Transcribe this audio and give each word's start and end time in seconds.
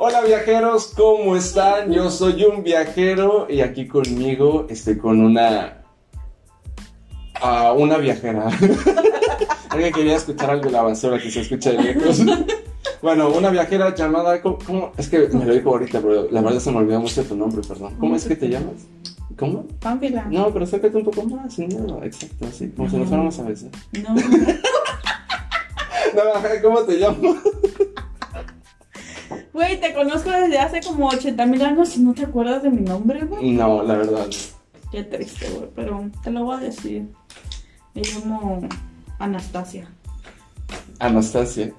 Hola 0.00 0.20
viajeros, 0.20 0.92
¿cómo 0.96 1.34
están? 1.34 1.92
Yo 1.92 2.08
soy 2.08 2.44
un 2.44 2.62
viajero 2.62 3.48
y 3.50 3.62
aquí 3.62 3.88
conmigo 3.88 4.64
estoy 4.70 4.96
con 4.96 5.20
una... 5.20 5.82
ah, 7.42 7.74
una 7.76 7.98
viajera. 7.98 8.46
Alguien 9.70 9.92
quería 9.92 10.14
escuchar 10.14 10.50
algo 10.50 10.66
de 10.66 10.70
la 10.70 10.82
basura 10.82 11.18
que 11.18 11.28
se 11.28 11.40
escucha 11.40 11.72
de 11.72 11.82
lejos. 11.82 12.20
Bueno, 13.02 13.28
una 13.30 13.50
viajera 13.50 13.92
llamada... 13.92 14.40
¿cómo, 14.40 14.58
cómo? 14.64 14.92
Es 14.96 15.08
que 15.08 15.28
me 15.28 15.44
lo 15.44 15.52
dijo 15.52 15.70
ahorita, 15.70 16.00
pero 16.00 16.28
la 16.30 16.42
verdad 16.42 16.60
se 16.60 16.70
me 16.70 16.78
olvidó 16.78 17.00
mucho 17.00 17.24
tu 17.24 17.36
nombre, 17.36 17.60
perdón. 17.66 17.94
¿Cómo 17.98 18.14
es 18.14 18.24
que 18.24 18.36
te 18.36 18.48
llamas? 18.48 18.74
¿Cómo? 19.36 19.66
Pánfila. 19.80 20.26
No, 20.30 20.52
pero 20.52 20.64
sácate 20.66 20.96
un 20.96 21.04
poco 21.04 21.24
más, 21.24 21.54
sin 21.54 21.68
miedo. 21.68 22.00
Exacto, 22.04 22.46
así, 22.46 22.68
como 22.70 22.88
si 22.88 22.96
nos 22.96 23.08
fuéramos 23.08 23.38
a 23.38 23.42
veces. 23.42 23.70
No. 24.00 24.14
No, 26.14 26.22
¿cómo 26.62 26.80
te 26.80 26.98
llamas? 26.98 27.36
Güey, 29.58 29.80
te 29.80 29.92
conozco 29.92 30.30
desde 30.30 30.56
hace 30.60 30.80
como 30.80 31.08
80 31.08 31.44
mil 31.46 31.60
años 31.62 31.96
y 31.96 32.00
no 32.00 32.14
te 32.14 32.22
acuerdas 32.22 32.62
de 32.62 32.70
mi 32.70 32.80
nombre, 32.80 33.24
güey. 33.24 33.50
No, 33.50 33.82
la 33.82 33.96
verdad. 33.96 34.26
Qué 34.92 35.02
triste, 35.02 35.50
güey, 35.50 35.68
pero 35.74 36.08
te 36.22 36.30
lo 36.30 36.44
voy 36.44 36.58
a 36.58 36.60
decir. 36.60 37.08
Me 37.92 38.02
llamo 38.02 38.60
Anastasia. 39.18 39.90
Anastasia. 41.00 41.72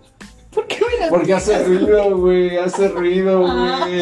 ¿Por 0.54 0.68
qué 0.68 0.76
me 1.00 1.08
Porque 1.08 1.34
hace 1.34 1.64
ruido, 1.64 2.18
güey, 2.18 2.58
hace 2.58 2.90
ruido, 2.90 3.46
Ah. 3.48 3.86
güey. 3.88 4.02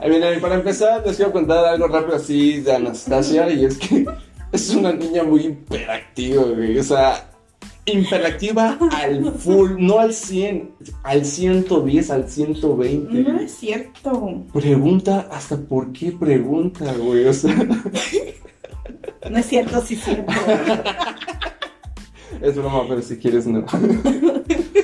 A 0.00 0.06
ver, 0.08 0.40
para 0.40 0.54
empezar, 0.54 1.02
les 1.04 1.16
quiero 1.16 1.32
contar 1.32 1.66
algo 1.66 1.86
rápido 1.86 2.16
así 2.16 2.60
de 2.62 2.76
Anastasia, 2.76 3.50
y 3.50 3.66
es 3.66 3.76
que 3.76 4.06
es 4.52 4.70
una 4.70 4.90
niña 4.90 5.22
muy 5.22 5.48
hiperactiva, 5.48 6.44
güey. 6.44 6.78
O 6.78 6.82
sea, 6.82 7.28
hiperactiva 7.86 8.76
al 8.92 9.32
full, 9.32 9.76
no 9.78 10.00
al 10.00 10.12
100, 10.12 10.74
al 11.04 11.24
110, 11.24 12.10
al 12.10 12.28
120. 12.28 13.14
No 13.22 13.40
es 13.40 13.52
cierto. 13.54 14.44
Pregunta 14.52 15.28
hasta 15.30 15.56
por 15.56 15.92
qué 15.92 16.10
pregunta, 16.12 16.92
güey. 16.98 17.24
O 17.26 17.32
sea, 17.32 17.54
No 19.30 19.38
es 19.38 19.46
cierto, 19.46 19.80
sí 19.80 19.94
es 19.94 20.04
cierto. 20.04 20.32
es 22.42 22.56
broma, 22.56 22.82
pero 22.88 23.00
si 23.02 23.16
quieres 23.18 23.46
no. 23.46 23.64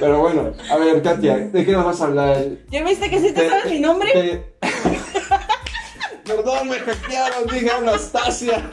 Pero 0.01 0.19
bueno, 0.19 0.53
a 0.69 0.77
ver, 0.79 1.01
Katia, 1.01 1.37
¿de 1.39 1.65
qué 1.65 1.71
nos 1.71 1.85
vas 1.85 2.01
a 2.01 2.07
hablar? 2.07 2.45
¿Ya 2.73 2.83
viste 2.83 3.09
que 3.09 3.21
sí 3.21 3.31
te 3.33 3.49
sabes 3.49 3.71
mi 3.71 3.79
nombre? 3.79 4.11
Te- 4.13 4.43
Perdón, 6.25 6.71
me 6.71 6.77
hackearon, 6.77 7.47
dije 7.53 7.71
Anastasia. 7.71 8.69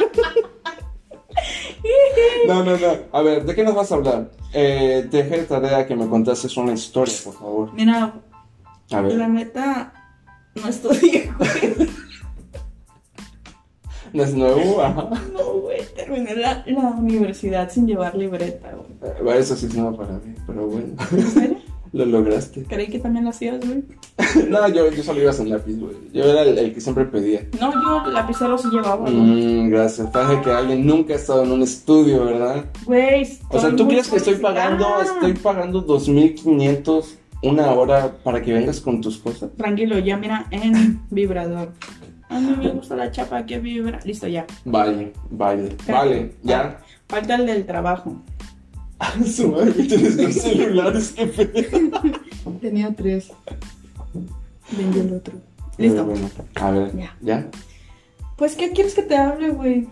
No, 2.48 2.64
no, 2.64 2.78
no. 2.78 2.88
A 3.12 3.22
ver, 3.22 3.46
¿de 3.46 3.54
qué 3.56 3.64
nos 3.64 3.76
vas 3.76 3.92
a 3.92 3.96
hablar? 3.96 4.32
Eh, 4.54 5.08
te 5.12 5.18
dejé 5.24 5.38
de 5.42 5.44
tarea 5.46 5.86
que 5.86 5.96
me 5.96 6.08
contases 6.08 6.56
una 6.58 6.74
historia, 6.74 7.14
por 7.24 7.34
favor. 7.34 7.74
Mira, 7.74 8.14
A 8.92 9.02
ver, 9.02 9.14
la 9.16 9.28
neta, 9.28 9.94
no 10.56 10.68
estudié, 10.68 11.32
güey. 11.38 11.90
¿no 14.14 14.24
es 14.24 14.34
nuevo? 14.34 14.82
Ajá. 14.82 15.10
No, 15.34 15.44
güey, 15.62 15.82
terminé 15.96 16.36
la, 16.36 16.64
la 16.66 16.82
universidad 16.98 17.70
sin 17.70 17.86
llevar 17.88 18.16
libreta, 18.16 18.72
güey. 18.72 19.36
Eh, 19.36 19.40
Eso 19.40 19.56
sí 19.56 19.68
es 19.68 19.76
nuevo 19.76 19.96
para 19.98 20.14
mí, 20.14 20.34
pero 20.48 20.66
bueno, 20.68 20.96
¿En 21.12 21.28
serio? 21.28 21.58
Lo 21.92 22.06
lograste. 22.06 22.64
Creí 22.64 22.88
que 22.88 23.00
también 23.00 23.26
lo 23.26 23.32
hacías, 23.32 23.60
güey. 23.66 23.84
No, 24.50 24.68
yo, 24.70 24.92
yo 24.92 25.04
solo 25.04 25.22
iba 25.22 25.34
sin 25.34 25.50
lápiz, 25.50 25.80
güey. 25.80 25.96
Yo 26.14 26.24
era 26.26 26.44
el, 26.44 26.58
el 26.58 26.74
que 26.74 26.82
siempre 26.82 27.06
pedía. 27.06 27.48
No, 27.60 27.72
yo 27.72 28.12
lapicero 28.12 28.58
sí 28.58 28.68
llevaba. 28.72 29.10
Mmm, 29.10 29.70
gracias. 29.70 30.08
Parece 30.12 30.42
que 30.42 30.52
alguien 30.52 30.86
nunca 30.86 31.14
ha 31.14 31.16
estado 31.16 31.44
en 31.44 31.52
un 31.52 31.64
estudio, 31.64 32.26
¿verdad? 32.26 32.66
Güey, 32.86 33.28
O 33.50 33.60
sea, 33.60 33.76
¿tú 33.76 33.88
crees 33.88 34.08
que 34.08 34.18
estoy 34.18 34.36
pagando, 34.36 34.86
estoy 35.02 35.34
pagando 35.34 35.86
2.500 35.86 37.06
una 37.42 37.72
hora 37.72 38.18
para 38.24 38.42
que 38.42 38.54
vengas 38.54 38.82
con 38.82 39.02
tus 39.02 39.18
cosas? 39.18 39.50
Tranquilo, 39.58 39.98
ya 40.00 40.18
mira, 40.18 40.46
en 40.52 41.02
vibrador. 41.10 41.72
A 42.30 42.40
mí 42.40 42.56
me 42.62 42.70
gusta 42.70 42.96
la 42.96 43.10
chapa 43.10 43.44
que 43.46 43.58
vibra. 43.60 44.00
Listo, 44.06 44.28
ya. 44.28 44.46
Vale, 44.66 45.14
vale, 45.32 45.76
vale, 45.88 46.36
ya. 46.44 46.80
Falta 47.08 47.36
el 47.36 47.48
del 47.48 47.66
trabajo. 47.66 48.22
Su 49.26 49.50
madre, 49.52 49.72
tienes 49.84 50.18
dos 50.18 50.34
celulares, 50.42 51.14
qué 51.16 51.26
pedo. 51.28 51.92
Tenía 52.62 52.94
tres. 52.96 53.32
Vendí 54.78 55.00
el 55.00 55.14
otro. 55.14 55.34
Listo. 55.78 56.06
bueno, 56.06 56.30
a 56.56 56.72
ver, 56.72 56.96
Ya. 56.98 57.16
¿ya? 57.22 57.48
Pues, 58.36 58.56
¿qué 58.56 58.72
quieres 58.72 58.94
que 58.94 59.04
te 59.04 59.16
hable, 59.18 59.50
güey? 59.52 59.88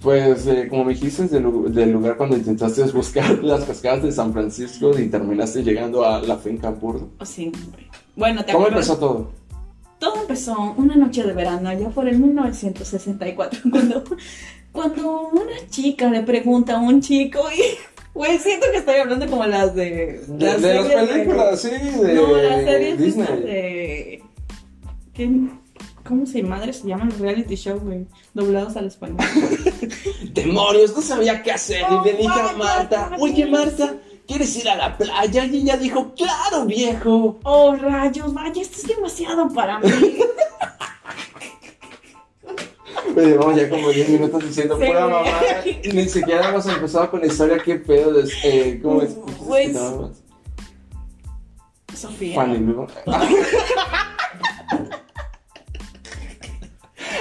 Pues, 0.00 0.46
eh, 0.46 0.66
como 0.68 0.84
me 0.84 0.92
dijiste 0.94 1.26
del, 1.28 1.42
lu- 1.44 1.68
del 1.68 1.90
lugar 1.92 2.16
cuando 2.16 2.36
intentaste 2.36 2.82
buscar 2.84 3.38
las 3.44 3.64
cascadas 3.64 4.02
de 4.02 4.12
San 4.12 4.32
Francisco 4.32 4.98
y 4.98 5.08
terminaste 5.08 5.62
llegando 5.62 6.04
a 6.04 6.20
la 6.22 6.36
finca 6.36 6.70
Burdo. 6.70 7.10
Oh, 7.18 7.24
sí, 7.24 7.46
güey. 7.52 7.86
Bueno, 8.16 8.44
¿te 8.44 8.52
¿Cómo 8.52 8.68
empezó 8.68 8.96
todo? 8.98 9.30
Todo 9.98 10.20
empezó 10.22 10.74
una 10.76 10.94
noche 10.96 11.22
de 11.22 11.32
verano, 11.32 11.72
ya 11.78 11.88
por 11.88 12.06
el 12.08 12.18
1964, 12.18 13.60
cuando, 13.70 14.04
cuando 14.72 15.20
una 15.32 15.68
chica 15.70 16.10
le 16.10 16.22
pregunta 16.22 16.76
a 16.76 16.80
un 16.80 17.00
chico 17.00 17.40
y... 17.56 17.60
Güey, 18.16 18.38
siento 18.38 18.66
que 18.72 18.78
estoy 18.78 18.94
hablando 18.96 19.26
como 19.28 19.44
las 19.46 19.74
de... 19.74 20.22
De, 20.26 20.56
de 20.58 20.74
las 20.74 20.88
de- 20.88 21.06
películas, 21.06 21.60
sí, 21.60 21.68
de 21.68 22.14
No, 22.14 22.34
las 22.34 22.64
series 22.64 22.98
Disney. 22.98 23.26
de... 23.42 24.22
¿Qué? 25.12 25.30
¿Cómo 26.02 26.24
se 26.24 26.42
madre 26.42 26.72
se 26.72 26.86
llaman 26.88 27.10
los 27.10 27.18
reality 27.18 27.56
show, 27.56 27.78
güey? 27.78 28.06
Doblados 28.32 28.74
al 28.76 28.86
español. 28.86 29.18
Demonios, 30.32 30.94
no 30.96 31.02
sabía 31.02 31.42
qué 31.42 31.52
hacer. 31.52 31.82
Oh, 31.90 32.02
y 32.02 32.10
le 32.10 32.16
dije 32.16 32.40
a 32.40 32.52
Marta, 32.56 33.10
oye 33.18 33.44
Marta, 33.46 33.96
¿quieres 34.26 34.56
ir 34.56 34.68
a 34.68 34.76
la 34.76 34.96
playa? 34.96 35.44
Y 35.44 35.56
ella 35.58 35.76
dijo, 35.76 36.14
claro, 36.14 36.64
viejo. 36.64 37.38
Oh, 37.42 37.74
rayos, 37.76 38.32
vaya, 38.32 38.62
esto 38.62 38.78
es 38.82 38.96
demasiado 38.96 39.48
para 39.52 39.78
mí. 39.80 39.90
Oye, 43.16 43.34
vamos 43.36 43.56
ya 43.56 43.68
como 43.70 43.88
10 43.90 44.08
minutos 44.10 44.44
diciendo 44.46 44.76
Sí, 44.78 44.86
pura 44.86 45.06
mamá. 45.08 45.24
Y 45.82 45.88
ni 45.88 46.08
siquiera 46.08 46.48
hemos 46.50 46.66
empezado 46.66 47.10
con 47.10 47.20
la 47.20 47.26
historia, 47.26 47.58
qué 47.64 47.76
pedo. 47.76 48.12
de- 48.12 48.30
eh, 48.44 48.78
¿Cómo 48.82 49.02
es? 49.02 49.14
Pues, 49.46 49.66
¿Qué 49.68 49.72
te 49.72 49.78
llamas? 49.78 50.22
Sofía. 51.94 52.44
Lu. 52.46 52.86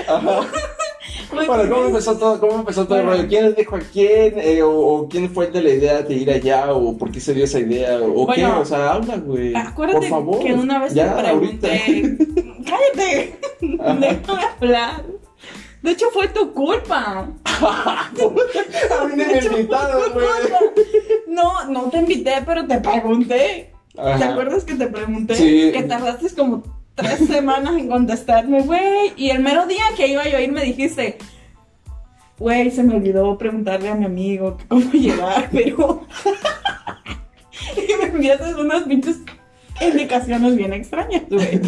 Ajá. 0.07 0.39
Bueno, 1.33 1.69
¿cómo 1.73 1.85
empezó 1.88 2.17
todo? 2.17 2.39
¿Cómo 2.39 2.59
empezó 2.59 2.85
todo 2.85 3.00
el 3.00 3.06
rollo? 3.06 3.27
¿Quién 3.27 3.45
les 3.45 3.56
dijo 3.56 3.75
a 3.75 3.79
quién? 3.79 4.33
Eh, 4.39 4.62
o, 4.63 4.69
o 4.72 5.09
quién 5.09 5.29
fue 5.33 5.47
el 5.47 5.53
de 5.53 5.62
la 5.62 5.69
idea 5.69 6.01
de 6.01 6.13
ir 6.13 6.29
allá? 6.31 6.73
¿O 6.73 6.97
por 6.97 7.12
qué 7.12 7.19
se 7.19 7.33
dio 7.33 7.44
esa 7.45 7.59
idea? 7.59 8.00
¿O 8.01 8.27
qué? 8.27 8.45
O 8.45 8.66
sea, 8.66 8.91
habla, 8.94 9.17
güey. 9.17 9.53
Acuérdate 9.56 10.00
Por 10.01 10.09
favor. 10.09 10.39
que 10.44 10.53
una 10.53 10.79
vez 10.79 10.94
ya, 10.94 11.16
te 11.16 11.23
pregunté. 11.23 12.17
¡Cállate! 12.66 13.39
Ajá. 13.79 13.94
Déjame 14.00 14.41
hablar. 14.62 15.03
De 15.85 15.91
hecho, 15.91 16.07
fue 16.12 16.28
tu 16.29 16.51
culpa. 16.51 17.29
A 17.46 18.09
mí 19.06 19.13
ni 19.16 19.23
me 19.23 19.38
invitaron, 19.38 20.13
güey. 20.13 20.25
No, 21.28 21.66
no 21.66 21.84
te 21.91 22.00
invité, 22.00 22.41
pero 22.44 22.66
te 22.66 22.79
pregunté. 22.79 23.72
¿Te 23.94 24.24
acuerdas 24.24 24.63
que 24.63 24.74
te 24.74 24.88
pregunté? 24.88 25.35
Sí. 25.35 25.72
Que 25.72 25.84
tardaste 25.84 26.34
como 26.35 26.63
tres 26.95 27.28
semanas 27.28 27.78
en 27.78 27.88
contestarme, 27.88 28.63
güey. 28.63 29.13
Y 29.16 29.29
el 29.29 29.44
mero 29.44 29.68
día 29.68 29.84
que 29.95 30.07
iba 30.07 30.28
yo 30.28 30.38
a 30.38 30.41
ir 30.41 30.51
me 30.51 30.63
dijiste, 30.63 31.19
güey, 32.40 32.72
se 32.72 32.81
me 32.81 32.95
olvidó 32.95 33.38
preguntarle 33.38 33.90
a 33.90 33.95
mi 33.95 34.06
amigo 34.06 34.57
que 34.57 34.66
cómo 34.66 34.91
llegar, 34.91 35.50
pero... 35.51 36.07
y 37.78 37.94
me 38.01 38.06
enviaste 38.06 38.56
unas 38.56 38.84
pinches 38.85 39.19
indicaciones 39.79 40.56
bien 40.56 40.74
extrañas, 40.74 41.29
güey. 41.29 41.62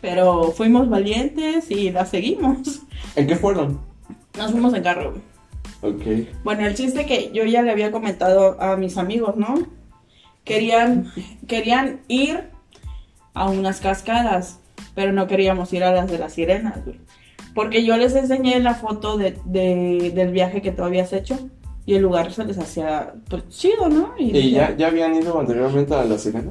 Pero 0.00 0.52
fuimos 0.52 0.88
valientes 0.88 1.68
y 1.68 1.90
las 1.90 2.10
seguimos. 2.10 2.84
¿En 3.16 3.26
qué 3.26 3.36
fueron? 3.36 3.80
Nos 4.36 4.50
fuimos 4.50 4.74
en 4.74 4.82
carro, 4.82 5.12
güey. 5.12 5.22
Ok. 5.94 6.28
Bueno, 6.44 6.66
el 6.66 6.74
chiste 6.74 7.06
que 7.06 7.30
yo 7.32 7.44
ya 7.44 7.62
le 7.62 7.70
había 7.70 7.92
comentado 7.92 8.60
a 8.60 8.76
mis 8.76 8.96
amigos, 8.96 9.36
¿no? 9.36 9.54
Querían, 10.44 11.12
querían 11.46 12.00
ir 12.08 12.50
a 13.34 13.48
unas 13.50 13.80
cascadas, 13.80 14.60
pero 14.94 15.12
no 15.12 15.26
queríamos 15.26 15.72
ir 15.72 15.84
a 15.84 15.92
las 15.92 16.10
de 16.10 16.18
las 16.18 16.32
sirenas, 16.34 16.84
güey. 16.84 17.00
Porque 17.54 17.84
yo 17.84 17.96
les 17.96 18.14
enseñé 18.16 18.58
la 18.60 18.74
foto 18.74 19.16
de, 19.16 19.38
de- 19.44 20.10
del 20.14 20.32
viaje 20.32 20.60
que 20.60 20.72
tú 20.72 20.82
habías 20.82 21.12
hecho 21.12 21.38
y 21.86 21.94
el 21.94 22.02
lugar 22.02 22.32
se 22.32 22.44
les 22.44 22.58
hacía 22.58 23.14
pues, 23.28 23.48
chido, 23.48 23.88
¿no? 23.88 24.14
¿Y 24.18 24.50
ya, 24.50 24.74
ya 24.76 24.88
habían 24.88 25.14
ido 25.14 25.38
anteriormente 25.38 25.94
a 25.94 26.04
la 26.04 26.18
sirena? 26.18 26.50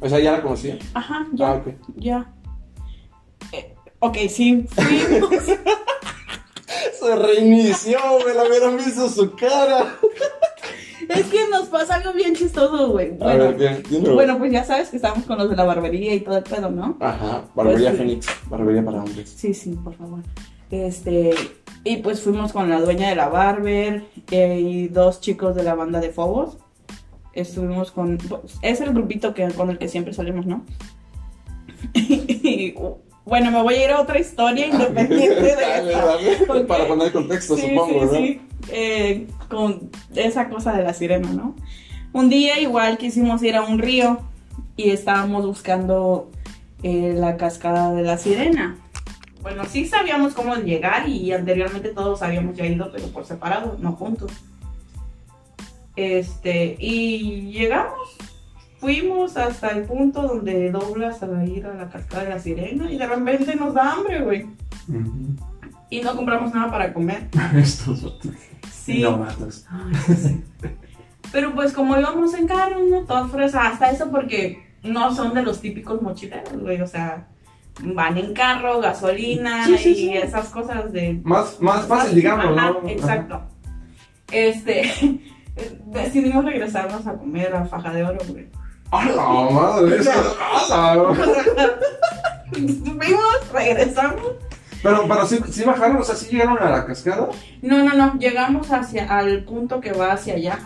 O 0.00 0.08
sea, 0.08 0.18
ya 0.18 0.32
la 0.32 0.42
conocían. 0.42 0.78
Ajá, 0.94 1.26
ya, 1.32 1.48
Ah, 1.48 1.54
ok. 1.54 1.68
ya. 1.96 2.30
Eh, 3.52 3.71
ok, 4.02 4.16
sí, 4.28 4.66
fuimos. 4.68 5.30
Se 7.00 7.16
reinició, 7.16 7.98
me 8.26 8.34
la 8.34 8.44
hubieran 8.44 8.76
visto 8.76 9.08
su 9.08 9.34
cara. 9.34 9.96
es 11.08 11.26
que 11.26 11.48
nos 11.50 11.68
pasa 11.68 11.96
algo 11.96 12.12
bien 12.12 12.34
chistoso, 12.34 12.90
güey. 12.90 13.12
A 13.14 13.24
Bueno, 13.24 13.44
ver, 13.44 13.54
bien, 13.56 13.82
dilo. 13.90 14.14
bueno, 14.14 14.38
pues 14.38 14.52
ya 14.52 14.64
sabes 14.64 14.88
que 14.88 14.96
estamos 14.96 15.24
con 15.24 15.36
los 15.38 15.50
de 15.50 15.56
la 15.56 15.64
barbería 15.64 16.14
y 16.14 16.20
todo 16.20 16.36
el 16.38 16.44
pedo, 16.44 16.70
¿no? 16.70 16.96
Ajá, 17.00 17.44
barbería 17.54 17.88
Pues. 17.90 17.98
Fénix, 17.98 18.26
barbería 18.48 18.84
para 18.84 19.02
hombres. 19.02 19.32
Sí, 19.36 19.52
sí, 19.52 19.70
por 19.82 19.94
favor. 19.96 20.20
Este, 20.70 21.34
y 21.84 21.96
pues 21.98 22.20
fuimos 22.22 22.52
con 22.52 22.70
la 22.70 22.80
dueña 22.80 23.08
de 23.10 23.16
la 23.16 23.28
barber 23.28 24.04
eh, 24.30 24.60
y 24.60 24.88
dos 24.88 25.20
chicos 25.20 25.54
de 25.56 25.64
la 25.64 25.74
banda 25.74 26.00
de 26.00 26.10
Fobos. 26.10 26.56
Estuvimos 27.34 27.90
con, 27.90 28.16
pues, 28.18 28.54
es 28.62 28.80
el 28.80 28.92
grupito 28.94 29.34
que, 29.34 29.48
con 29.48 29.70
el 29.70 29.78
que 29.78 29.88
siempre 29.88 30.14
salimos, 30.14 30.46
¿no? 30.46 30.64
Y, 31.94 32.74
bueno, 33.24 33.50
me 33.50 33.62
voy 33.62 33.74
a 33.74 33.84
ir 33.84 33.90
a 33.90 34.00
otra 34.00 34.18
historia 34.18 34.66
independiente 34.66 35.40
de 35.40 35.54
Dale, 35.60 35.92
esta. 35.92 36.06
dale. 36.46 36.64
Para 36.66 36.86
poner 36.88 37.12
contexto, 37.12 37.56
Sí, 37.56 37.62
supongo, 37.68 38.00
sí, 38.00 38.06
¿no? 38.06 38.12
sí. 38.12 38.40
Eh, 38.70 39.26
con 39.48 39.90
esa 40.14 40.48
cosa 40.48 40.72
de 40.72 40.82
la 40.84 40.94
sirena, 40.94 41.30
¿no? 41.32 41.54
Un 42.12 42.28
día 42.28 42.58
igual 42.60 42.98
quisimos 42.98 43.42
ir 43.42 43.56
a 43.56 43.62
un 43.62 43.78
río 43.78 44.20
y 44.76 44.90
estábamos 44.90 45.46
buscando 45.46 46.30
eh, 46.82 47.14
la 47.16 47.36
cascada 47.36 47.92
de 47.94 48.02
la 48.02 48.18
sirena. 48.18 48.76
Bueno, 49.40 49.64
sí 49.68 49.86
sabíamos 49.86 50.34
cómo 50.34 50.54
llegar 50.56 51.08
y 51.08 51.32
anteriormente 51.32 51.88
todos 51.88 52.22
habíamos 52.22 52.56
ya 52.56 52.66
ido, 52.66 52.90
pero 52.92 53.06
por 53.08 53.24
separado, 53.24 53.76
no 53.80 53.92
juntos. 53.92 54.30
Este, 55.96 56.76
y 56.78 57.50
llegamos, 57.52 57.98
fuimos 58.82 59.36
hasta 59.36 59.68
el 59.68 59.84
punto 59.84 60.22
donde 60.22 60.72
doblas 60.72 61.22
a 61.22 61.44
ir 61.44 61.64
a 61.64 61.74
la 61.74 61.88
cascada 61.88 62.24
de 62.24 62.30
la 62.30 62.40
sirena 62.40 62.90
y 62.90 62.98
de 62.98 63.06
repente 63.06 63.54
nos 63.54 63.74
da 63.74 63.92
hambre, 63.92 64.20
güey. 64.22 64.46
Y 65.88 66.00
no 66.00 66.16
compramos 66.16 66.52
nada 66.52 66.68
para 66.68 66.92
comer. 66.92 67.28
Estos 67.54 68.02
otros. 68.02 68.34
Sí. 68.72 69.00
No 69.00 69.18
matas. 69.18 69.68
Ay, 69.70 70.16
sí. 70.16 70.44
Pero 71.30 71.54
pues 71.54 71.72
como 71.72 71.96
íbamos 71.96 72.34
en 72.34 72.48
carro, 72.48 72.80
¿no? 72.90 73.02
Todas 73.02 73.30
fresas, 73.30 73.74
hasta 73.74 73.92
eso 73.92 74.10
porque 74.10 74.66
no 74.82 75.14
son 75.14 75.32
de 75.32 75.42
los 75.42 75.60
típicos 75.60 76.02
mochileros, 76.02 76.60
güey, 76.60 76.80
o 76.80 76.86
sea, 76.88 77.28
van 77.84 78.18
en 78.18 78.34
carro, 78.34 78.80
gasolina 78.80 79.64
Sí, 79.64 79.78
sí, 79.78 80.10
y 80.10 80.16
esas 80.16 80.48
cosas 80.48 80.92
de... 80.92 81.20
Más, 81.22 81.60
más 81.60 81.86
fácil, 81.86 82.16
digamos, 82.16 82.58
Ajá, 82.58 82.72
¿no? 82.82 82.88
Exacto. 82.88 83.42
Este, 84.32 84.90
decidimos 85.86 86.44
regresarnos 86.44 87.06
a 87.06 87.16
comer 87.16 87.54
a 87.54 87.64
Faja 87.64 87.92
de 87.92 88.02
Oro, 88.02 88.18
güey. 88.28 88.48
¡A 88.92 89.04
la 89.06 89.50
madre! 89.50 89.98
¡a 90.70 90.94
la- 90.94 91.14
Fuimos, 92.52 93.52
regresamos. 93.52 94.20
Pero, 94.82 95.06
pero 95.08 95.26
sí, 95.26 95.38
sí 95.50 95.64
bajaron, 95.64 95.96
o 95.98 96.04
sea, 96.04 96.14
sí 96.14 96.28
llegaron 96.30 96.58
a 96.58 96.68
la 96.70 96.84
cascada, 96.86 97.28
No, 97.62 97.84
no, 97.84 97.94
no, 97.94 98.18
llegamos 98.18 98.70
hacia, 98.70 99.06
al 99.16 99.44
punto 99.44 99.80
que 99.80 99.92
va 99.92 100.12
hacia 100.12 100.34
allá, 100.34 100.58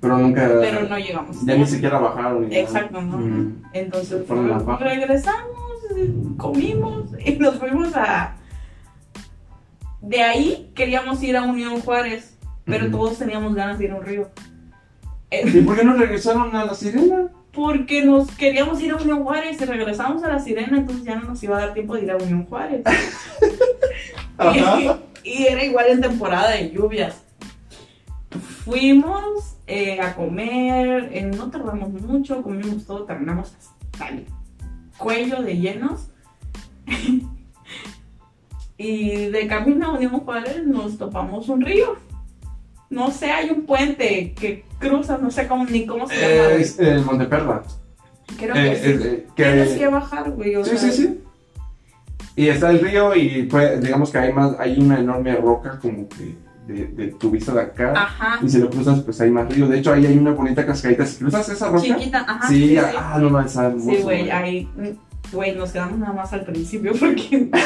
pero 0.00 0.16
nunca. 0.18 0.48
pero 0.60 0.88
no 0.88 0.98
llegamos. 0.98 1.44
Ya 1.44 1.56
ni 1.56 1.66
siquiera 1.66 1.98
bajaron. 1.98 2.50
Exacto, 2.52 3.00
¿no? 3.02 3.18
Mm. 3.18 3.62
Entonces 3.74 4.22
regresamos, 4.80 5.44
comimos 6.38 7.04
y 7.24 7.32
nos 7.32 7.56
fuimos 7.58 7.94
a... 7.94 8.34
De 10.00 10.22
ahí 10.22 10.72
queríamos 10.74 11.22
ir 11.22 11.36
a 11.36 11.42
Unión 11.42 11.80
Juárez, 11.82 12.34
pero 12.64 12.90
todos 12.90 13.18
teníamos 13.18 13.54
ganas 13.54 13.78
de 13.78 13.84
ir 13.84 13.90
a 13.92 13.96
un 13.96 14.02
río. 14.04 14.30
¿Y 15.30 15.60
por 15.60 15.76
qué 15.76 15.84
no 15.84 15.94
regresaron 15.94 16.56
a 16.56 16.64
la 16.64 16.74
sirena? 16.74 17.28
Porque 17.52 18.04
nos 18.04 18.30
queríamos 18.30 18.80
ir 18.80 18.92
a 18.92 18.96
Unión 18.96 19.24
Juárez 19.24 19.60
y 19.60 19.64
regresamos 19.64 20.22
a 20.22 20.28
la 20.28 20.38
Sirena, 20.38 20.78
entonces 20.78 21.04
ya 21.04 21.16
no 21.16 21.28
nos 21.28 21.42
iba 21.42 21.56
a 21.56 21.60
dar 21.60 21.74
tiempo 21.74 21.94
de 21.94 22.02
ir 22.04 22.10
a 22.10 22.16
Unión 22.16 22.46
Juárez. 22.46 22.84
Y 25.22 25.46
era 25.46 25.64
igual 25.64 25.86
en 25.88 26.00
temporada 26.00 26.50
de 26.50 26.70
lluvias. 26.70 27.22
Fuimos 28.64 29.56
eh, 29.66 30.00
a 30.00 30.14
comer, 30.14 31.10
eh, 31.12 31.22
no 31.22 31.50
tardamos 31.50 31.90
mucho, 31.90 32.42
comimos 32.42 32.86
todo, 32.86 33.04
terminamos 33.04 33.54
hasta 33.54 34.08
el 34.08 34.26
cuello 34.96 35.42
de 35.42 35.58
llenos. 35.58 36.08
y 38.78 39.26
de 39.26 39.46
camino 39.46 39.86
a 39.86 39.92
Unión 39.92 40.20
Juárez 40.20 40.66
nos 40.66 40.96
topamos 40.96 41.48
un 41.48 41.60
río. 41.60 41.96
No 42.90 43.10
sé, 43.10 43.30
hay 43.30 43.50
un 43.50 43.62
puente 43.66 44.34
que 44.38 44.64
cruza, 44.78 45.16
no 45.18 45.30
sé 45.30 45.46
cómo, 45.46 45.64
ni 45.64 45.86
cómo 45.86 46.08
se 46.08 46.14
llama. 46.16 46.50
Eh, 46.54 46.60
es 46.60 46.78
el 46.78 47.04
Monteperla. 47.04 47.62
Creo 48.36 48.54
Eh, 48.56 48.70
que 48.70 48.76
sí. 48.76 48.90
eh, 48.90 48.98
eh, 49.04 49.26
Tienes 49.36 49.70
que 49.78 49.88
bajar, 49.88 50.30
güey. 50.32 50.56
o 50.56 50.64
Sí, 50.64 50.76
sea, 50.76 50.90
sí, 50.90 50.96
sí. 51.06 51.20
Y 52.36 52.48
está 52.48 52.70
el 52.70 52.80
río 52.80 53.14
y 53.14 53.44
pues, 53.44 53.80
digamos 53.80 54.10
que 54.10 54.18
hay 54.18 54.32
más, 54.32 54.54
hay 54.58 54.78
una 54.80 54.98
enorme 54.98 55.34
roca 55.36 55.78
como 55.80 56.08
que 56.08 56.36
de, 56.66 56.86
de 56.86 57.08
tu 57.12 57.30
vista 57.30 57.52
de 57.52 57.60
acá. 57.62 57.92
Ajá. 57.94 58.38
Y 58.42 58.48
si 58.48 58.58
lo 58.58 58.70
cruzas, 58.70 59.00
pues 59.02 59.20
hay 59.20 59.30
más 59.30 59.48
río. 59.52 59.66
De 59.68 59.78
hecho, 59.78 59.92
ahí 59.92 60.06
hay 60.06 60.16
una 60.18 60.32
bonita 60.32 60.64
cascadita. 60.66 61.06
Si 61.06 61.18
cruzas 61.18 61.48
esa 61.48 61.68
roca, 61.68 61.82
Chiquita, 61.82 62.24
ajá. 62.26 62.48
sí, 62.48 62.68
sí, 62.70 62.76
ah, 62.78 63.18
no, 63.20 63.26
hermoso, 63.40 63.72
Sí, 63.90 64.02
güey, 64.02 64.30
ahí. 64.30 64.68
mm, 64.76 64.88
Güey, 65.32 65.54
nos 65.54 65.70
quedamos 65.70 65.96
nada 65.98 66.12
más 66.12 66.32
al 66.32 66.44
principio 66.44 66.92
porque. 66.98 67.50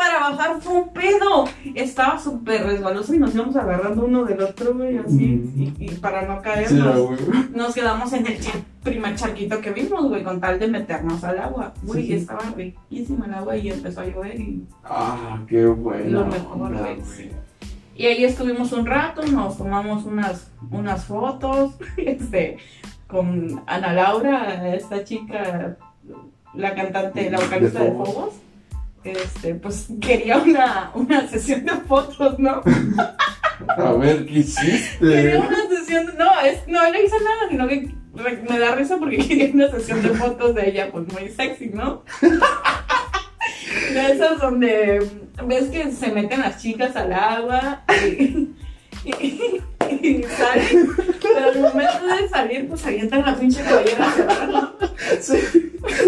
Para 0.00 0.30
bajar 0.30 0.62
fue 0.62 0.72
un 0.72 0.88
pedo. 0.94 1.44
Estaba 1.74 2.18
súper 2.18 2.64
resbaloso 2.64 3.12
y 3.12 3.18
nos 3.18 3.34
íbamos 3.34 3.54
agarrando 3.54 4.06
uno 4.06 4.24
del 4.24 4.40
otro, 4.40 4.72
güey, 4.72 4.96
así. 4.96 5.26
Mm. 5.26 5.60
Y, 5.78 5.84
y 5.84 5.88
para 5.96 6.22
no 6.22 6.40
caernos, 6.40 7.20
nos 7.54 7.74
quedamos 7.74 8.10
en 8.14 8.26
el 8.26 8.38
primer 8.82 9.14
charquito 9.16 9.60
que 9.60 9.72
vimos, 9.72 10.08
güey, 10.08 10.24
con 10.24 10.40
tal 10.40 10.58
de 10.58 10.68
meternos 10.68 11.22
al 11.22 11.38
agua. 11.38 11.74
Güey, 11.82 12.06
Sí, 12.06 12.14
estaba 12.14 12.40
riquísima 12.56 13.26
el 13.26 13.34
agua 13.34 13.56
y 13.58 13.70
empezó 13.70 14.00
a 14.00 14.06
llover 14.06 14.40
y 14.40 14.64
Ah, 14.84 15.38
qué 15.46 15.66
bueno. 15.66 16.20
Lo 16.20 16.26
mejor, 16.26 16.78
güey. 16.78 16.96
Y 17.94 18.06
ahí 18.06 18.24
estuvimos 18.24 18.72
un 18.72 18.86
rato, 18.86 19.20
nos 19.26 19.58
tomamos 19.58 20.06
unas, 20.06 20.50
unas 20.70 21.04
fotos, 21.04 21.74
este, 21.98 22.56
con 23.06 23.62
Ana 23.66 23.92
Laura, 23.92 24.74
esta 24.74 25.04
chica, 25.04 25.76
la 26.54 26.74
cantante, 26.74 27.30
la 27.30 27.38
vocalista 27.38 27.84
De. 27.84 27.90
Fobos. 27.90 28.34
Este, 29.04 29.54
pues 29.54 29.88
quería 30.00 30.36
una, 30.38 30.90
una 30.94 31.26
sesión 31.28 31.64
de 31.64 31.72
fotos, 31.88 32.38
¿no? 32.38 32.62
A 33.68 33.92
ver, 33.92 34.26
¿qué 34.26 34.40
hiciste? 34.40 34.98
Quería 35.00 35.40
una 35.40 35.68
sesión, 35.68 36.12
no, 36.18 36.40
es, 36.40 36.66
no 36.68 36.90
le 36.90 37.04
hice 37.04 37.16
nada, 37.18 37.48
sino 37.50 37.68
que 37.68 37.94
re- 38.14 38.42
me 38.48 38.58
da 38.58 38.74
risa 38.74 38.96
porque 38.98 39.18
quería 39.26 39.50
una 39.54 39.70
sesión 39.70 40.02
de 40.02 40.10
fotos 40.10 40.54
de 40.54 40.68
ella, 40.68 40.90
pues 40.92 41.10
muy 41.12 41.28
sexy, 41.28 41.68
¿no? 41.72 42.02
De 43.92 44.12
esas 44.12 44.40
donde 44.40 45.06
ves 45.46 45.64
que 45.70 45.90
se 45.92 46.10
meten 46.12 46.40
las 46.40 46.60
chicas 46.60 46.94
al 46.96 47.12
agua 47.12 47.82
y, 48.06 48.48
y- 49.04 49.60
y 49.90 50.22
salen, 50.24 50.88
pero 51.22 51.46
al 51.50 51.60
momento 51.60 52.06
de 52.20 52.28
salir, 52.28 52.68
pues 52.68 52.84
avientan 52.86 53.22
la 53.24 53.34
pinche 53.36 53.62
cabellera 53.62 54.72
Sí, 55.20 55.36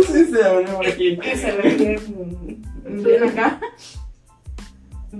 sí, 0.07 0.25
se 0.33 0.45
abrió 0.45 0.77
por 0.77 0.87
aquí. 0.87 1.19
y 1.33 1.37
se 1.37 1.53
ve 1.53 1.75
bien, 1.75 2.63
bien 2.93 3.25
acá, 3.25 3.61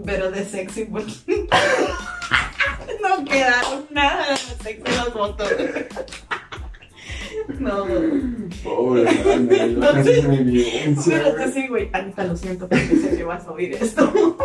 pero 0.05 0.31
de 0.31 0.45
sexy, 0.45 0.85
porque 0.85 1.13
no 3.03 3.25
quedaron 3.25 3.87
nada 3.91 4.31
de 4.31 4.37
sexy 4.37 4.93
las 4.97 5.09
fotos. 5.09 5.49
No, 7.59 7.87
Pobre, 8.63 9.09
Ana, 9.09 9.67
yo 9.67 9.81
casi 9.81 10.15
se 10.15 10.29
me 10.29 10.37
vio. 10.39 10.67
en 10.67 10.97
Pero 11.05 11.35
que 11.37 11.53
sí, 11.53 11.69
güey. 11.69 11.91
Anita, 11.93 12.25
lo 12.25 12.37
siento 12.37 12.69
porque 12.69 12.97
sé 12.97 13.17
que 13.17 13.25
vas 13.25 13.47
a 13.47 13.53
oír 13.53 13.75
esto. 13.75 14.37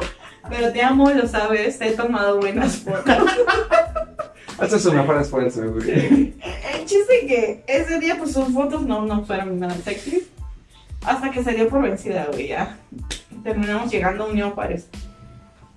Pero 0.50 0.72
te 0.72 0.82
amo, 0.82 1.10
lo 1.10 1.28
sabes. 1.28 1.78
Te 1.78 1.90
he 1.90 1.92
tomado 1.92 2.40
buenas 2.40 2.78
fotos. 2.78 3.18
Haces 4.58 4.82
su 4.82 4.92
mejor 4.94 5.22
esfuerzo, 5.22 5.72
güey. 5.72 6.34
El 6.74 6.86
chiste 6.86 7.28
que 7.28 7.64
ese 7.68 8.00
día, 8.00 8.18
pues 8.18 8.34
sus 8.34 8.54
fotos 8.54 8.84
no, 8.84 9.06
no 9.06 9.24
fueron 9.26 9.60
nada 9.60 9.76
sexy. 9.84 10.28
Hasta 11.02 11.32
que 11.32 11.44
se 11.44 11.54
dio 11.54 11.70
por 11.70 11.82
vencida, 11.82 12.28
güey. 12.32 12.48
Ya 12.48 12.78
terminamos 13.48 13.90
llegando 13.90 14.26
a 14.26 14.28
Unión 14.28 14.52
Juárez. 14.52 14.90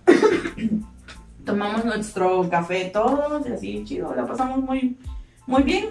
Tomamos 1.45 1.85
nuestro 1.85 2.51
café 2.51 2.91
todos 2.93 3.47
y 3.47 3.53
así, 3.53 3.85
chido. 3.85 4.13
La 4.13 4.27
pasamos 4.27 4.59
muy, 4.59 4.99
muy 5.47 5.63
bien. 5.63 5.87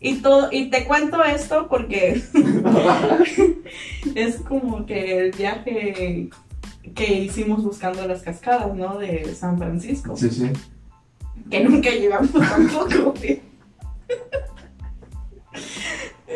Y, 0.00 0.16
todo, 0.16 0.48
y 0.50 0.70
te 0.70 0.84
cuento 0.84 1.22
esto 1.22 1.68
porque 1.68 2.20
es 4.16 4.36
como 4.38 4.84
que 4.84 5.18
el 5.18 5.30
viaje 5.30 6.30
que 6.96 7.14
hicimos 7.14 7.62
buscando 7.62 8.04
las 8.08 8.22
cascadas, 8.22 8.74
¿no? 8.74 8.98
De 8.98 9.32
San 9.36 9.58
Francisco. 9.58 10.16
Sí, 10.16 10.30
sí. 10.30 10.50
Que 11.48 11.62
nunca 11.62 11.90
llegamos 11.90 12.32
tampoco. 12.32 13.14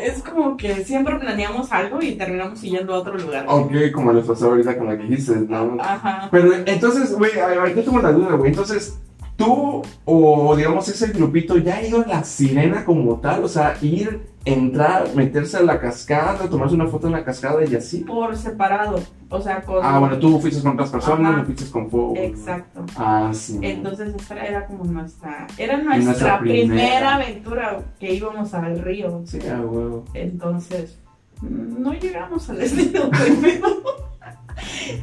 Es 0.03 0.23
como 0.23 0.57
que 0.57 0.85
siempre 0.85 1.17
planeamos 1.17 1.73
algo 1.73 2.03
y 2.03 2.13
terminamos 2.13 2.61
yendo 2.63 2.95
a 2.95 2.99
otro 2.99 3.17
lugar. 3.17 3.47
Ok, 3.49 3.73
como 3.93 4.13
les 4.13 4.27
pasó 4.27 4.51
ahorita 4.51 4.77
con 4.77 4.89
lo 4.89 4.97
que 4.97 5.05
dijiste, 5.05 5.37
¿no? 5.49 5.77
Ajá. 5.81 6.29
Pero 6.31 6.53
entonces, 6.55 7.13
güey, 7.17 7.39
a 7.39 7.47
ver, 7.47 7.75
yo 7.75 7.83
tengo 7.83 7.99
una 7.99 8.13
duda, 8.13 8.37
güey. 8.37 8.51
Entonces, 8.51 8.99
tú 9.37 9.83
o 10.05 10.57
digamos 10.57 10.89
ese 10.89 11.09
grupito 11.09 11.57
ya 11.59 11.77
ha 11.77 11.87
ido 11.87 12.03
a 12.03 12.07
la 12.07 12.25
sirena 12.25 12.85
como 12.85 13.17
tal, 13.21 13.45
o 13.45 13.49
sea, 13.49 13.77
ir, 13.83 14.23
entrar, 14.45 15.15
meterse 15.15 15.57
a 15.59 15.63
la 15.63 15.79
cascada, 15.81 16.49
tomarse 16.49 16.75
una 16.75 16.87
foto 16.87 17.07
en 17.09 17.13
la 17.15 17.25
cascada 17.25 17.65
y 17.65 17.75
así. 17.75 17.99
Por 17.99 18.37
separado. 18.37 19.01
O 19.29 19.41
sea, 19.41 19.61
con. 19.63 19.85
Ah, 19.85 19.99
bueno, 19.99 20.19
tú 20.19 20.39
fuiste 20.41 20.63
con 20.63 20.73
otras 20.73 20.91
personas, 20.91 21.31
Ajá. 21.33 21.39
no 21.39 21.45
fuiste 21.45 21.71
con 21.71 21.91
fuego. 21.91 22.15
Exacto. 22.17 22.85
Ah, 22.97 23.31
sí. 23.35 23.59
Entonces 23.61 24.15
esta 24.15 24.47
era 24.47 24.67
como 24.67 24.85
nuestra, 24.85 25.47
era 25.59 25.77
nuestra, 25.79 26.05
Nuestra 26.05 26.39
primera. 26.39 26.67
primera. 26.69 27.15
aventura 27.17 27.79
que 27.99 28.15
íbamos 28.15 28.55
al 28.55 28.79
río. 28.79 29.23
Sí, 29.27 29.39
ah, 29.51 29.61
huevo. 29.61 30.05
Entonces, 30.15 30.99
no 31.43 31.93
llegamos 31.93 32.49
al 32.49 32.59
destino 32.59 33.11
primero. 33.11 34.06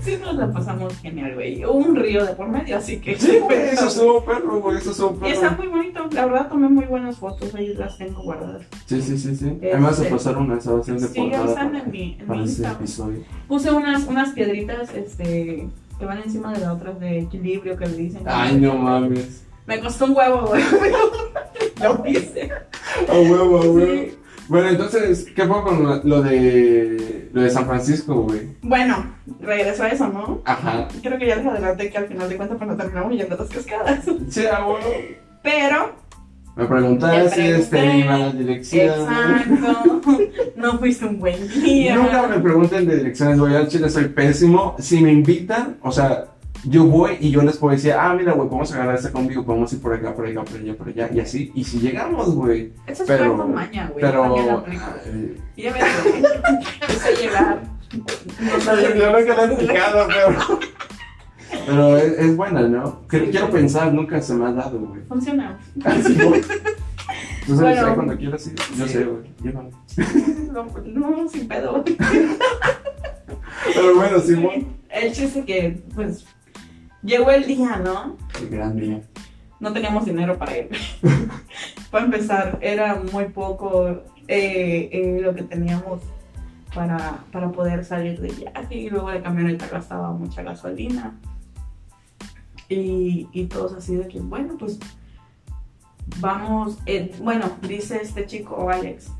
Sí, 0.01 0.17
nos 0.21 0.35
la 0.35 0.51
pasamos 0.51 0.97
genial, 0.99 1.35
güey. 1.35 1.63
Un 1.63 1.95
río 1.95 2.25
de 2.25 2.33
por 2.33 2.47
medio, 2.49 2.77
así 2.77 2.99
que. 2.99 3.15
Sí, 3.15 3.39
güey, 3.39 3.69
eso 3.69 3.87
estuvo 3.87 4.23
perro, 4.25 4.59
güey, 4.59 4.77
eso 4.77 4.91
estuvo 4.91 5.27
Y 5.27 5.31
está 5.31 5.55
perro. 5.55 5.63
muy 5.63 5.79
bonito. 5.79 6.07
La 6.11 6.25
verdad, 6.25 6.49
tomé 6.49 6.69
muy 6.69 6.85
buenas 6.85 7.17
fotos. 7.17 7.53
Ahí 7.55 7.73
las 7.75 7.97
tengo 7.97 8.21
guardadas. 8.23 8.63
Sí, 8.85 9.01
sí, 9.01 9.17
sí, 9.17 9.35
sí. 9.35 9.57
Este, 9.61 10.05
pasar 10.05 10.37
una 10.37 10.57
esa 10.57 10.71
va 10.73 10.79
a 10.79 10.83
ser 10.83 10.99
de 10.99 11.07
Sí, 11.07 11.19
portada 11.19 11.45
están 11.45 11.71
para, 11.71 11.83
en 11.83 11.91
mi, 11.91 12.17
en 12.19 12.25
para 12.25 12.39
mi 12.39 12.45
ese 12.45 12.67
episodio. 12.67 13.23
Puse 13.47 13.71
unas, 13.71 14.05
unas 14.07 14.29
piedritas 14.31 14.93
este, 14.93 15.67
que 15.99 16.05
van 16.05 16.21
encima 16.23 16.53
de 16.53 16.59
las 16.59 16.69
otras 16.69 16.99
de 16.99 17.19
equilibrio 17.19 17.77
que 17.77 17.85
le 17.85 17.97
dicen. 17.97 18.23
Ay, 18.25 18.59
no 18.59 18.75
mames. 18.75 19.43
Me 19.65 19.79
costó 19.79 20.05
un 20.05 20.15
huevo, 20.17 20.47
güey. 20.47 20.63
Lo 21.81 22.03
hice. 22.05 22.51
A 23.07 23.13
huevo, 23.13 23.57
a 23.57 23.61
huevo. 23.61 23.79
Sí. 23.85 24.17
Bueno, 24.53 24.69
entonces, 24.69 25.25
¿qué 25.35 25.47
fue 25.47 25.63
con 25.63 25.83
lo- 26.07 26.21
de 26.21 27.27
lo 27.33 27.41
de 27.41 27.49
San 27.49 27.65
Francisco, 27.65 28.13
güey? 28.21 28.41
Bueno, 28.61 29.15
regreso 29.41 29.81
a 29.81 29.87
eso, 29.89 30.07
¿no? 30.09 30.41
Ajá. 30.45 30.87
Creo 31.01 31.17
que 31.17 31.25
ya 31.25 31.37
les 31.37 31.45
adelanté 31.47 31.89
que 31.89 31.97
al 31.97 32.05
final 32.07 32.29
de 32.29 32.37
cuentas 32.37 32.57
pues 32.59 32.69
no 32.69 32.77
terminamos 32.77 33.13
yendo 33.17 33.33
a 33.33 33.39
las 33.39 33.49
cascadas. 33.49 34.05
Sí, 34.29 34.45
a 34.45 34.63
huevo. 34.63 34.77
Pero, 35.41 35.95
Me 36.55 36.65
preguntaste, 36.65 37.35
Te 37.41 37.55
este, 37.55 37.97
iba 37.97 38.13
a 38.13 38.17
la 38.19 38.31
dirección. 38.31 38.89
exacto, 39.01 40.01
no 40.55 40.77
fuiste 40.77 41.05
un 41.05 41.19
buen 41.19 41.47
día. 41.63 41.95
Nunca 41.95 42.27
me 42.27 42.37
pregunten 42.39 42.85
de 42.87 42.97
direcciones, 42.97 43.39
güey, 43.39 43.55
al 43.55 43.67
chile 43.69 43.89
soy 43.89 44.05
pésimo. 44.09 44.75
Si 44.77 45.01
me 45.01 45.11
invitan, 45.11 45.77
o 45.81 45.91
sea, 45.91 46.25
yo 46.65 46.85
voy 46.85 47.17
y 47.19 47.29
yo 47.31 47.41
les 47.41 47.57
puedo 47.57 47.73
decir, 47.75 47.93
ah, 47.93 48.13
mira, 48.13 48.33
güey, 48.33 48.47
podemos 48.47 48.71
agarrar 48.73 48.95
este 48.95 49.11
conmigo, 49.11 49.43
podemos 49.45 49.71
ir 49.73 49.81
por 49.81 49.93
acá, 49.93 50.13
por 50.15 50.25
acá, 50.27 50.43
por 50.43 50.55
allá, 50.57 50.75
por 50.75 50.87
allá, 50.87 51.09
y 51.13 51.19
así. 51.19 51.51
Y 51.55 51.63
si 51.63 51.79
llegamos, 51.79 52.33
güey. 52.35 52.71
Eso 52.87 53.03
es 53.03 53.07
Pero, 53.09 53.35
cuerpo 53.35 53.47
maña, 53.53 53.89
güey. 53.91 54.01
pero, 54.01 54.63
Y 55.55 55.61
ya 55.63 55.73
yo 55.77 56.95
sé 56.95 57.15
llegar. 57.21 57.61
Yo 57.93 59.11
nunca 59.11 59.35
la 59.35 59.43
he 59.43 59.53
aplicado, 59.53 60.07
pero, 60.07 60.59
pero 61.67 61.97
es, 61.97 62.17
es 62.17 62.35
buena, 62.35 62.61
¿no? 62.61 63.01
Quiero, 63.07 63.25
Sí. 63.25 63.31
quiero 63.31 63.49
pensar, 63.51 63.93
nunca 63.93 64.19
se 64.19 64.33
me 64.33 64.47
ha 64.47 64.51
dado, 64.51 64.79
güey. 64.79 65.01
Funciona. 65.07 65.59
Así, 65.85 66.15
güey. 66.15 66.41
Tú 67.45 67.55
sabes, 67.55 67.79
Bueno. 67.81 67.93
cuando 67.95 68.17
quieras 68.17 68.47
ir, 68.47 68.55
yo 68.75 68.87
Sí. 68.87 68.93
sé, 68.93 69.03
güey, 69.03 69.31
llévame. 69.43 69.69
No, 70.51 70.65
no, 71.11 71.29
sin 71.29 71.47
pedo. 71.47 71.83
Pero 73.75 73.95
bueno, 73.95 74.19
Simón. 74.19 74.65
El 74.89 75.11
chiste 75.13 75.43
que, 75.45 75.83
pues, 75.93 76.25
llegó 77.03 77.31
el 77.31 77.45
día, 77.45 77.77
¿no? 77.77 78.17
El 78.39 78.49
gran 78.49 78.75
día. 78.75 79.01
No 79.59 79.71
teníamos 79.71 80.05
dinero 80.05 80.37
para 80.37 80.57
ir. 80.57 80.69
para 81.91 82.05
empezar, 82.05 82.57
era 82.61 82.95
muy 82.95 83.25
poco 83.25 84.03
eh, 84.27 84.89
eh, 84.91 85.19
lo 85.21 85.33
que 85.35 85.43
teníamos 85.43 86.01
para, 86.73 87.23
para 87.31 87.51
poder 87.51 87.85
salir 87.85 88.19
de 88.19 88.29
viaje. 88.29 88.75
Y 88.75 88.89
luego 88.89 89.09
de 89.09 89.21
camioneta 89.21 89.67
gastaba 89.67 90.11
mucha 90.11 90.43
gasolina. 90.43 91.17
Y, 92.69 93.27
y 93.31 93.45
todos 93.45 93.73
así 93.73 93.95
de 93.95 94.07
que, 94.07 94.19
bueno, 94.19 94.57
pues 94.57 94.79
vamos. 96.19 96.79
eh, 96.85 97.13
bueno, 97.21 97.51
dice 97.61 97.99
este 98.01 98.25
chico, 98.25 98.69
Alex. 98.69 99.11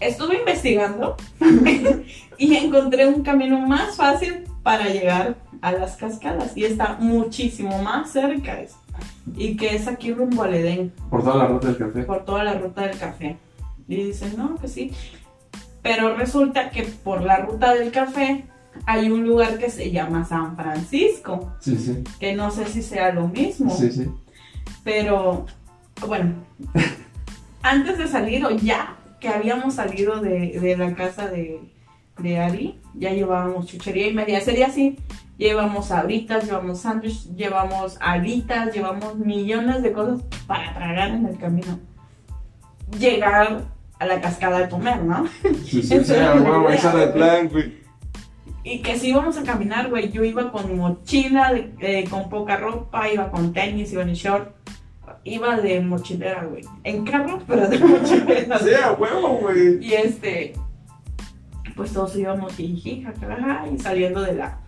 Estuve 0.00 0.38
investigando 0.38 1.16
y 2.38 2.54
encontré 2.54 3.08
un 3.08 3.22
camino 3.22 3.58
más 3.66 3.96
fácil 3.96 4.47
para 4.62 4.86
llegar 4.88 5.36
a 5.62 5.72
las 5.72 5.96
cascadas 5.96 6.56
y 6.56 6.64
está 6.64 6.96
muchísimo 7.00 7.82
más 7.82 8.10
cerca 8.10 8.58
y 9.36 9.56
que 9.56 9.74
es 9.76 9.86
aquí 9.88 10.12
rumbo 10.12 10.42
al 10.42 10.54
Edén 10.54 10.92
Por 11.10 11.22
toda 11.22 11.36
la 11.36 11.46
ruta 11.46 11.68
del 11.68 11.76
café. 11.78 12.02
por 12.02 12.24
toda 12.24 12.44
la 12.44 12.54
ruta 12.54 12.82
del 12.86 12.98
café 12.98 13.36
y 13.86 13.96
dicen 14.04 14.34
no 14.36 14.56
que 14.56 14.68
sí 14.68 14.92
pero 15.82 16.14
resulta 16.16 16.70
que 16.70 16.82
por 16.82 17.22
la 17.22 17.36
ruta 17.38 17.72
del 17.74 17.90
café 17.92 18.44
hay 18.86 19.10
un 19.10 19.24
lugar 19.24 19.58
que 19.58 19.70
se 19.70 19.90
llama 19.90 20.24
San 20.24 20.56
Francisco 20.56 21.52
Sí, 21.60 21.76
sí. 21.78 22.04
que 22.20 22.34
no 22.34 22.50
sé 22.50 22.66
si 22.66 22.82
sea 22.82 23.12
lo 23.12 23.28
mismo 23.28 23.70
Sí, 23.74 23.90
sí. 23.90 24.10
pero 24.84 25.46
bueno, 26.06 26.32
antes 27.62 27.98
de 27.98 28.06
salir 28.08 28.44
o 28.44 28.50
ya 28.50 28.96
que 29.20 29.28
habíamos 29.28 29.74
salido 29.74 30.20
de, 30.20 30.58
de 30.60 30.76
la 30.76 30.94
casa 30.94 31.26
de, 31.28 31.60
de 32.18 32.38
Ari, 32.38 32.77
ya 32.98 33.12
llevábamos 33.12 33.66
chuchería 33.66 34.08
y 34.08 34.14
media. 34.14 34.40
Sería 34.40 34.66
así, 34.66 34.96
llevamos 35.36 35.86
sabritas, 35.86 36.44
llevamos 36.44 36.80
sándwich, 36.80 37.34
llevamos 37.34 37.96
alitas, 38.00 38.74
llevamos 38.74 39.16
millones 39.16 39.82
de 39.82 39.92
cosas 39.92 40.20
para 40.46 40.74
tragar 40.74 41.10
en 41.10 41.26
el 41.26 41.38
camino. 41.38 41.78
Llegar 42.98 43.64
a 43.98 44.06
la 44.06 44.20
cascada 44.20 44.58
a 44.58 44.68
comer, 44.68 45.02
¿no? 45.02 45.26
Sí, 45.64 45.82
sí, 45.82 45.82
sí, 45.82 45.94
esa 45.94 46.16
era 46.92 47.04
el 47.04 47.12
plan, 47.12 47.48
güey. 47.48 47.78
Y 48.64 48.80
que 48.80 48.98
si 48.98 49.08
íbamos 49.10 49.38
a 49.38 49.44
caminar, 49.44 49.88
güey, 49.88 50.10
yo 50.10 50.24
iba 50.24 50.52
con 50.52 50.76
mochila, 50.76 51.52
eh, 51.80 52.04
con 52.10 52.28
poca 52.28 52.56
ropa, 52.56 53.08
iba 53.08 53.30
con 53.30 53.52
tenis, 53.52 53.92
iba 53.92 54.02
en 54.02 54.12
short, 54.12 54.54
iba 55.24 55.56
de 55.56 55.80
mochilera, 55.80 56.44
güey. 56.44 56.64
En 56.84 57.04
carro, 57.04 57.40
pero 57.46 57.68
de 57.68 57.78
mochilera. 57.78 58.58
Sí, 58.58 58.74
a 58.74 58.92
huevo, 58.92 59.38
güey. 59.38 59.82
Y 59.82 59.94
este, 59.94 60.54
pues 61.78 61.92
todos 61.92 62.16
íbamos 62.16 62.54
jiji, 62.56 63.06
y 63.72 63.78
saliendo 63.78 64.20
de 64.20 64.34
la, 64.34 64.58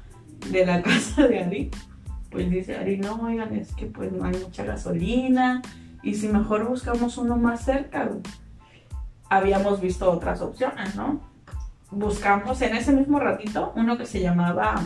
de 0.48 0.64
la 0.64 0.80
casa 0.84 1.26
de 1.26 1.42
Ari, 1.42 1.70
pues 2.30 2.48
dice 2.48 2.76
Ari, 2.76 2.98
no, 2.98 3.16
oigan, 3.16 3.52
es 3.52 3.74
que 3.74 3.86
pues 3.86 4.12
no 4.12 4.24
hay 4.24 4.36
mucha 4.36 4.62
gasolina, 4.64 5.60
y 6.04 6.14
si 6.14 6.28
mejor 6.28 6.68
buscamos 6.68 7.18
uno 7.18 7.36
más 7.36 7.64
cerca, 7.64 8.12
habíamos 9.28 9.80
visto 9.80 10.08
otras 10.08 10.40
opciones, 10.40 10.94
¿no? 10.94 11.20
Buscamos 11.90 12.62
en 12.62 12.76
ese 12.76 12.92
mismo 12.92 13.18
ratito 13.18 13.72
uno 13.74 13.98
que 13.98 14.06
se 14.06 14.20
llamaba, 14.20 14.80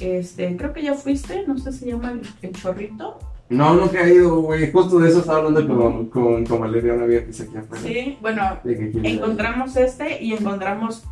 este, 0.00 0.56
creo 0.56 0.72
que 0.72 0.82
ya 0.82 0.94
fuiste, 0.94 1.44
no 1.46 1.58
sé, 1.58 1.72
se 1.72 1.88
llama 1.88 2.14
el 2.40 2.52
chorrito. 2.52 3.18
No, 3.48 3.74
no 3.74 3.86
he 3.86 3.90
caído, 3.90 4.40
güey. 4.40 4.70
Justo 4.72 4.98
de 4.98 5.08
eso 5.08 5.20
estaba 5.20 5.38
hablando 5.38 5.66
con, 5.66 6.06
con, 6.06 6.44
con 6.44 6.60
Valeria, 6.60 6.94
una 6.94 7.06
vieja 7.06 7.26
que 7.26 7.32
se 7.32 7.44
aquí 7.44 7.56
afuera. 7.56 7.82
Sí, 7.82 8.18
bueno, 8.20 8.58
encontramos 8.64 9.76
este 9.76 10.22
y 10.22 10.32
encontramos 10.32 11.04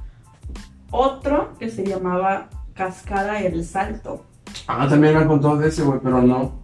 otro 0.90 1.52
que 1.58 1.70
se 1.70 1.84
llamaba 1.86 2.48
Cascada 2.74 3.40
El 3.40 3.64
Salto. 3.64 4.24
Ah, 4.66 4.86
también 4.88 5.14
me 5.14 5.20
han 5.20 5.28
contado 5.28 5.56
de 5.58 5.68
ese, 5.68 5.82
güey, 5.82 6.00
pero 6.02 6.22
no. 6.22 6.60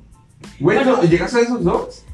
Güey, 0.58 0.78
Bueno. 0.78 0.98
¿tú 1.00 1.06
¿llegaste 1.06 1.38
a 1.38 1.42
esos 1.42 1.62
dos? 1.62 2.04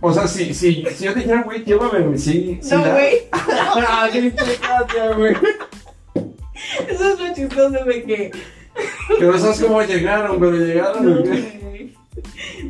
O 0.00 0.12
sea, 0.12 0.28
si, 0.28 0.52
si, 0.52 0.84
si 0.84 1.04
yo 1.04 1.14
te 1.14 1.20
dijera, 1.20 1.42
güey, 1.42 1.64
llévame, 1.64 2.18
sí, 2.18 2.60
no, 2.70 2.80
güey, 2.80 3.28
Ah, 3.32 4.08
qué 4.12 4.30
güey. 5.16 5.34
eso 6.88 7.08
es 7.12 7.20
lo 7.20 7.34
chistoso 7.34 7.84
de 7.84 8.02
que... 8.04 8.30
No 9.20 9.38
sabes 9.38 9.62
cómo 9.62 9.80
llegaron, 9.82 10.38
pero 10.38 10.52
llegaron. 10.52 11.06
No, 11.06 11.22
güey. 11.22 11.65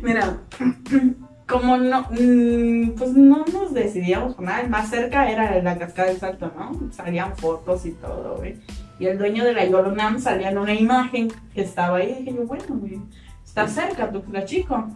Mira, 0.07 0.37
como 1.49 1.75
no, 1.75 2.07
mm, 2.11 2.91
pues 2.97 3.11
no 3.11 3.43
nos 3.51 3.73
decidíamos 3.73 4.35
con 4.35 4.45
nada, 4.45 4.61
el 4.61 4.69
más 4.69 4.89
cerca 4.89 5.29
era 5.29 5.61
la 5.61 5.77
Cascada 5.77 6.07
del 6.07 6.17
Salto, 6.17 6.49
¿no? 6.57 6.93
Salían 6.93 7.35
fotos 7.35 7.85
y 7.85 7.91
todo, 7.91 8.37
güey. 8.37 8.55
Y 8.99 9.07
el 9.07 9.17
dueño 9.17 9.43
de 9.43 9.51
la 9.51 9.65
Yolonam 9.65 10.17
salía 10.17 10.49
en 10.49 10.59
una 10.59 10.73
imagen 10.73 11.27
que 11.53 11.59
estaba 11.59 11.97
ahí, 11.97 12.19
y 12.19 12.23
dije 12.23 12.37
yo, 12.37 12.45
bueno, 12.45 12.63
güey, 12.69 13.01
está 13.43 13.67
cerca, 13.67 14.09
tu 14.09 14.23
chico. 14.45 14.87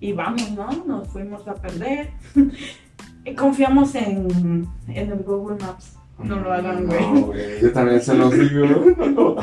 Y 0.00 0.12
vamos, 0.12 0.50
¿no? 0.50 0.70
Nos 0.84 1.06
fuimos 1.10 1.46
a 1.46 1.54
perder. 1.54 2.10
y 3.24 3.34
confiamos 3.36 3.94
en, 3.94 4.66
en 4.88 5.12
el 5.12 5.22
Google 5.22 5.64
Maps. 5.64 5.96
No 6.18 6.40
lo 6.40 6.52
hagan, 6.52 6.84
güey. 6.86 7.00
No, 7.00 7.20
güey. 7.26 7.60
Yo 7.62 7.72
también 7.72 8.02
se 8.02 8.14
los 8.14 8.32
digo. 8.32 9.36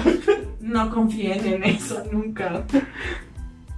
No 0.60 0.90
confíen 0.94 1.46
en 1.46 1.64
eso 1.64 2.04
nunca. 2.12 2.66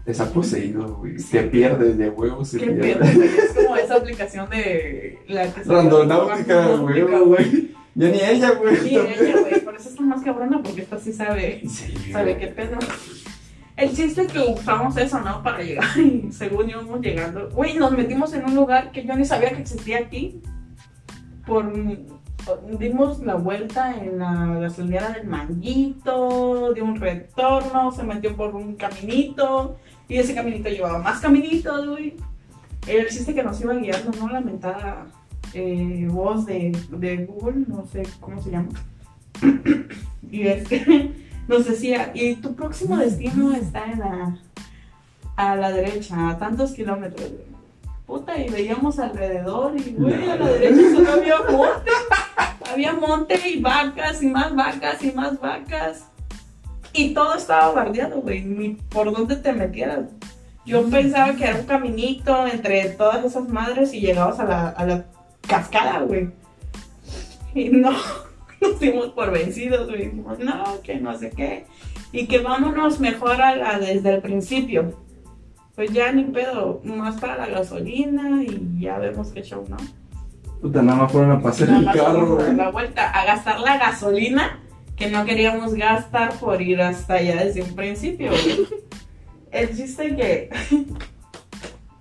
Está 0.05 0.25
poseído, 0.25 0.97
güey. 0.97 1.15
Te 1.15 1.43
pierdes 1.43 1.97
de 1.97 2.09
huevos. 2.09 2.49
se 2.49 2.59
Qué 2.59 2.71
pierde. 2.71 3.05
pedo, 3.05 3.13
güey. 3.15 3.29
Es 3.29 3.53
como 3.53 3.75
esa 3.77 3.95
aplicación 3.97 4.49
de 4.49 5.19
la 5.27 5.53
que 5.53 5.63
se 5.63 5.71
Randonáutica, 5.71 6.67
güey. 6.75 7.73
Ya 7.95 8.09
ni 8.09 8.19
ella, 8.19 8.51
güey. 8.51 8.75
Sí, 8.77 8.97
ella, 8.97 9.39
güey. 9.39 9.61
Por 9.61 9.75
eso 9.75 9.89
está 9.89 10.01
más 10.01 10.21
cabrona, 10.23 10.61
porque 10.61 10.81
esta 10.81 10.99
sí 10.99 11.13
sabe, 11.13 11.61
Sí, 11.69 11.93
sabe 12.11 12.37
qué 12.37 12.47
pedo. 12.47 12.77
El 13.77 13.95
chiste 13.95 14.23
es 14.23 14.31
que 14.31 14.39
usamos 14.39 14.97
eso, 14.97 15.19
¿no? 15.21 15.41
Para 15.41 15.63
llegar 15.63 15.85
y 15.97 16.31
según 16.31 16.69
íbamos 16.69 16.99
llegando. 17.01 17.49
Güey, 17.51 17.75
nos 17.77 17.91
metimos 17.91 18.33
en 18.33 18.45
un 18.45 18.55
lugar 18.55 18.91
que 18.91 19.05
yo 19.05 19.15
ni 19.15 19.25
sabía 19.25 19.51
que 19.51 19.61
existía 19.61 19.99
aquí. 19.99 20.41
Por. 21.45 21.71
Dimos 22.77 23.19
la 23.21 23.35
vuelta 23.35 23.95
en 23.95 24.19
la 24.19 24.57
gasolinera 24.59 25.11
del 25.11 25.27
Manguito, 25.27 26.73
de 26.73 26.81
un 26.81 26.99
retorno, 26.99 27.89
se 27.93 28.03
metió 28.03 28.35
por 28.35 28.53
un 28.53 28.75
caminito 28.75 29.77
y 30.07 30.17
ese 30.17 30.35
caminito 30.35 30.69
llevaba 30.69 30.99
más 30.99 31.19
caminitos, 31.19 31.87
güey. 31.87 32.15
El 32.87 33.07
chiste 33.07 33.33
que 33.33 33.43
nos 33.43 33.59
iba 33.61 33.73
guiando, 33.73 34.11
¿no? 34.19 34.27
La 34.27 34.41
mentada 34.41 35.07
eh, 35.53 36.07
voz 36.09 36.45
de, 36.45 36.77
de 36.89 37.25
Google, 37.25 37.65
no 37.67 37.85
sé 37.85 38.03
cómo 38.19 38.41
se 38.41 38.51
llama. 38.51 38.69
y 40.29 40.47
es 40.47 40.67
que 40.67 41.11
nos 41.47 41.65
decía, 41.65 42.11
y 42.13 42.35
tu 42.35 42.55
próximo 42.55 42.97
destino 42.97 43.53
está 43.53 43.91
en 43.91 43.99
la, 43.99 44.37
a 45.35 45.55
la 45.55 45.71
derecha, 45.71 46.29
a 46.29 46.37
tantos 46.37 46.71
kilómetros. 46.73 47.31
Puta, 48.05 48.37
y 48.37 48.49
veíamos 48.49 48.99
alrededor 48.99 49.75
y, 49.77 49.93
güey, 49.93 50.29
a 50.29 50.35
la 50.35 50.47
derecha 50.47 50.95
solo 50.95 51.13
había 51.13 51.39
monte. 51.39 51.91
Había 52.71 52.93
monte 52.93 53.49
y 53.49 53.61
vacas 53.61 54.21
y 54.21 54.27
más 54.27 54.53
vacas 54.55 55.03
y 55.03 55.11
más 55.11 55.39
vacas. 55.39 56.07
Y 56.93 57.13
todo 57.13 57.33
estaba 57.35 57.71
bardeado, 57.73 58.21
güey, 58.21 58.43
ni 58.43 58.69
por 58.69 59.11
dónde 59.11 59.35
te 59.35 59.51
metieras. 59.51 60.05
Yo 60.65 60.87
pensaba 60.89 61.33
que 61.35 61.43
era 61.43 61.59
un 61.59 61.65
caminito 61.65 62.47
entre 62.47 62.89
todas 62.89 63.25
esas 63.25 63.49
madres 63.49 63.93
y 63.93 63.99
llegabas 63.99 64.39
a 64.39 64.45
la, 64.45 64.69
a 64.69 64.85
la 64.85 65.05
cascada, 65.47 65.99
güey. 66.01 66.29
Y 67.55 67.69
no, 67.69 67.91
nos 68.61 68.79
dimos 68.79 69.07
por 69.07 69.31
vencidos, 69.31 69.87
güey. 69.89 70.05
Dijimos, 70.05 70.39
no, 70.39 70.63
que 70.83 70.95
no 70.95 71.17
sé 71.17 71.31
qué. 71.31 71.65
Y 72.11 72.27
que 72.27 72.39
vámonos 72.39 72.99
mejor 72.99 73.41
a 73.41 73.55
la 73.55 73.79
desde 73.79 74.15
el 74.15 74.21
principio. 74.21 75.01
Pues 75.75 75.91
ya 75.91 76.11
ni 76.11 76.23
pedo, 76.25 76.81
más 76.83 77.19
para 77.19 77.35
la 77.35 77.47
gasolina 77.47 78.43
y 78.43 78.79
ya 78.79 78.99
vemos 78.99 79.29
qué 79.31 79.41
show, 79.41 79.65
¿no? 79.67 79.77
Puta, 80.61 80.83
nada 80.83 80.99
más 81.01 81.11
fueron 81.11 81.31
a 81.31 81.41
pasar 81.41 81.67
Nada 81.69 81.79
el 81.79 81.85
más 81.85 81.95
carro, 81.95 82.35
güey. 82.35 82.55
la 82.55 82.69
vuelta, 82.69 83.09
a 83.09 83.25
gastar 83.25 83.59
la 83.59 83.77
gasolina 83.79 84.59
que 84.95 85.09
no 85.09 85.25
queríamos 85.25 85.73
gastar 85.73 86.33
por 86.39 86.61
ir 86.61 86.81
hasta 86.81 87.15
allá 87.15 87.43
desde 87.43 87.63
un 87.63 87.75
principio. 87.75 88.31
El 89.51 89.75
chiste 89.75 90.15
que, 90.15 90.49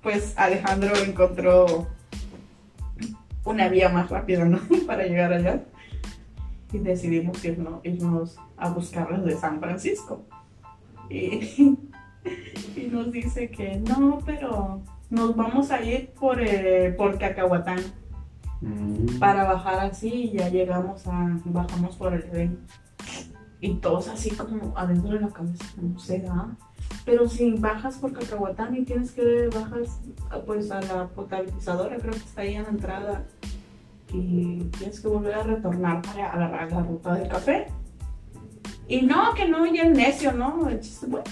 pues 0.03 0.35
Alejandro 0.37 0.93
encontró 0.97 1.87
una 3.45 3.69
vía 3.69 3.89
más 3.89 4.09
rápida, 4.11 4.45
¿no? 4.45 4.61
Para 4.87 5.05
llegar 5.05 5.33
allá. 5.33 5.63
Y 6.73 6.79
decidimos 6.79 7.45
irnos, 7.45 7.85
irnos 7.85 8.37
a 8.57 8.71
buscarlas 8.71 9.25
de 9.25 9.37
San 9.37 9.61
Francisco. 9.61 10.25
Y, 11.11 11.77
y 12.77 12.89
nos 12.91 13.13
dice 13.13 13.51
que 13.51 13.77
no, 13.77 14.21
pero 14.25 14.81
nos 15.11 15.37
vamos 15.37 15.71
a 15.71 15.83
ir 15.83 16.11
por, 16.19 16.41
eh, 16.41 16.95
por 16.97 17.19
Cacahuatán 17.19 17.83
Mm. 18.63 19.19
para 19.19 19.43
bajar 19.43 19.81
así 19.81 20.09
y 20.09 20.39
ya 20.39 20.49
llegamos 20.49 21.05
a, 21.09 21.37
bajamos 21.45 21.97
por 21.97 22.15
el 22.15 22.31
tren. 22.31 22.61
Y 23.61 23.75
todos 23.75 24.09
así 24.09 24.31
como 24.31 24.77
adentro 24.77 25.11
de 25.13 25.21
la 25.21 25.29
cabeza, 25.29 25.65
no 25.81 25.99
se 25.99 26.19
da. 26.21 26.57
Pero 27.05 27.29
si 27.29 27.53
bajas 27.53 27.97
por 27.97 28.13
Cacahuatán 28.13 28.77
y 28.77 28.85
tienes 28.85 29.13
que 29.13 29.49
bajas 29.49 30.01
pues 30.47 30.71
a 30.71 30.81
la 30.81 31.09
potabilizadora, 31.09 31.97
creo 31.97 32.13
que 32.13 32.19
está 32.19 32.43
ahí 32.43 32.55
en 32.55 32.65
la 32.65 32.69
entrada. 32.71 33.25
Y 34.13 34.65
tienes 34.79 35.01
que 35.01 35.09
volver 35.09 35.35
a 35.35 35.43
retornar 35.43 36.03
para 36.03 36.33
agarrar 36.33 36.73
la 36.73 36.83
ruta 36.83 37.15
del 37.15 37.29
café. 37.29 37.69
Y 38.89 39.03
no, 39.03 39.33
que 39.35 39.49
no, 39.49 39.65
y 39.65 39.79
el 39.79 39.93
necio, 39.93 40.33
¿no? 40.33 40.69
El 40.69 40.81
chiste, 40.81 41.07
bueno, 41.07 41.25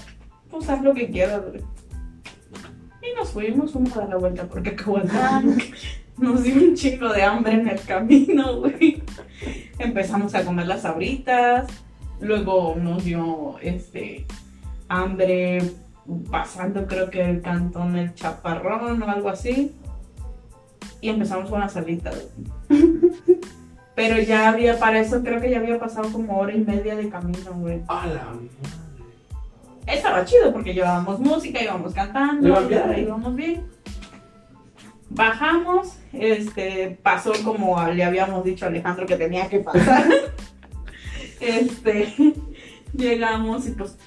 pues 0.49 0.69
haz 0.69 0.81
lo 0.81 0.93
que 0.93 1.09
quieras, 1.09 1.41
güey. 1.47 1.61
Y 3.01 3.15
nos 3.15 3.29
fuimos, 3.31 3.71
fuimos 3.71 3.95
a 3.97 4.01
dar 4.01 4.09
la 4.09 4.17
vuelta 4.17 4.47
por 4.47 4.63
Cacahuatán. 4.63 5.57
Nos 6.17 6.43
dio 6.43 6.55
un 6.55 6.75
chingo 6.75 7.11
de 7.11 7.23
hambre 7.23 7.53
en 7.53 7.67
el 7.67 7.81
camino, 7.81 8.59
güey. 8.59 9.00
Empezamos 9.79 10.35
a 10.35 10.43
comer 10.43 10.67
las 10.67 10.81
sabritas. 10.81 11.67
Luego 12.19 12.75
nos 12.77 13.03
dio 13.03 13.57
este 13.61 14.25
hambre 14.87 15.61
pasando 16.29 16.85
creo 16.87 17.09
que 17.09 17.21
el 17.21 17.41
cantón 17.41 17.95
El 17.95 18.13
Chaparrón 18.13 19.01
o 19.01 19.09
algo 19.09 19.29
así. 19.29 19.75
Y 20.99 21.09
empezamos 21.09 21.49
con 21.49 21.59
las 21.59 21.73
salitas. 21.73 22.27
Pero 23.95 24.21
ya 24.21 24.49
había, 24.49 24.79
para 24.79 24.99
eso 24.99 25.21
creo 25.21 25.41
que 25.41 25.49
ya 25.49 25.57
había 25.57 25.79
pasado 25.79 26.11
como 26.11 26.37
hora 26.37 26.53
y 26.53 26.59
media 26.59 26.95
de 26.95 27.09
camino, 27.09 27.53
güey. 27.55 27.81
A 27.87 28.07
la 28.07 28.23
madre. 28.25 28.49
Estaba 29.87 30.23
chido 30.25 30.53
porque 30.53 30.73
llevábamos 30.73 31.19
música, 31.19 31.61
íbamos 31.61 31.93
cantando, 31.93 32.69
ya 32.69 32.97
íbamos 32.97 33.35
bien. 33.35 33.65
Bajamos, 35.13 35.97
este, 36.13 36.97
pasó 37.03 37.33
como 37.43 37.81
le 37.87 38.03
habíamos 38.03 38.45
dicho 38.45 38.65
a 38.65 38.69
Alejandro 38.69 39.05
que 39.05 39.17
tenía 39.17 39.49
que 39.49 39.59
pasar. 39.59 40.05
este, 41.41 42.33
llegamos 42.93 43.67
y 43.67 43.71
pues 43.71 43.97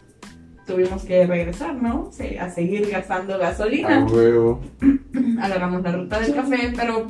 tuvimos 0.66 1.04
que 1.04 1.26
regresar, 1.26 1.74
¿no? 1.74 2.10
Sí, 2.10 2.38
A 2.38 2.48
seguir 2.50 2.88
gastando 2.90 3.34
A 3.34 3.38
gasolina. 3.38 4.06
huevo. 4.06 4.62
Agarramos 5.42 5.82
la 5.82 5.92
ruta 5.92 6.20
del 6.20 6.34
café, 6.34 6.72
pero 6.74 7.06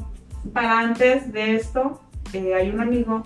para 0.53 0.81
antes 0.81 1.33
de 1.33 1.55
esto, 1.55 2.01
eh, 2.33 2.53
hay 2.55 2.71
un 2.71 2.81
amigo 2.81 3.23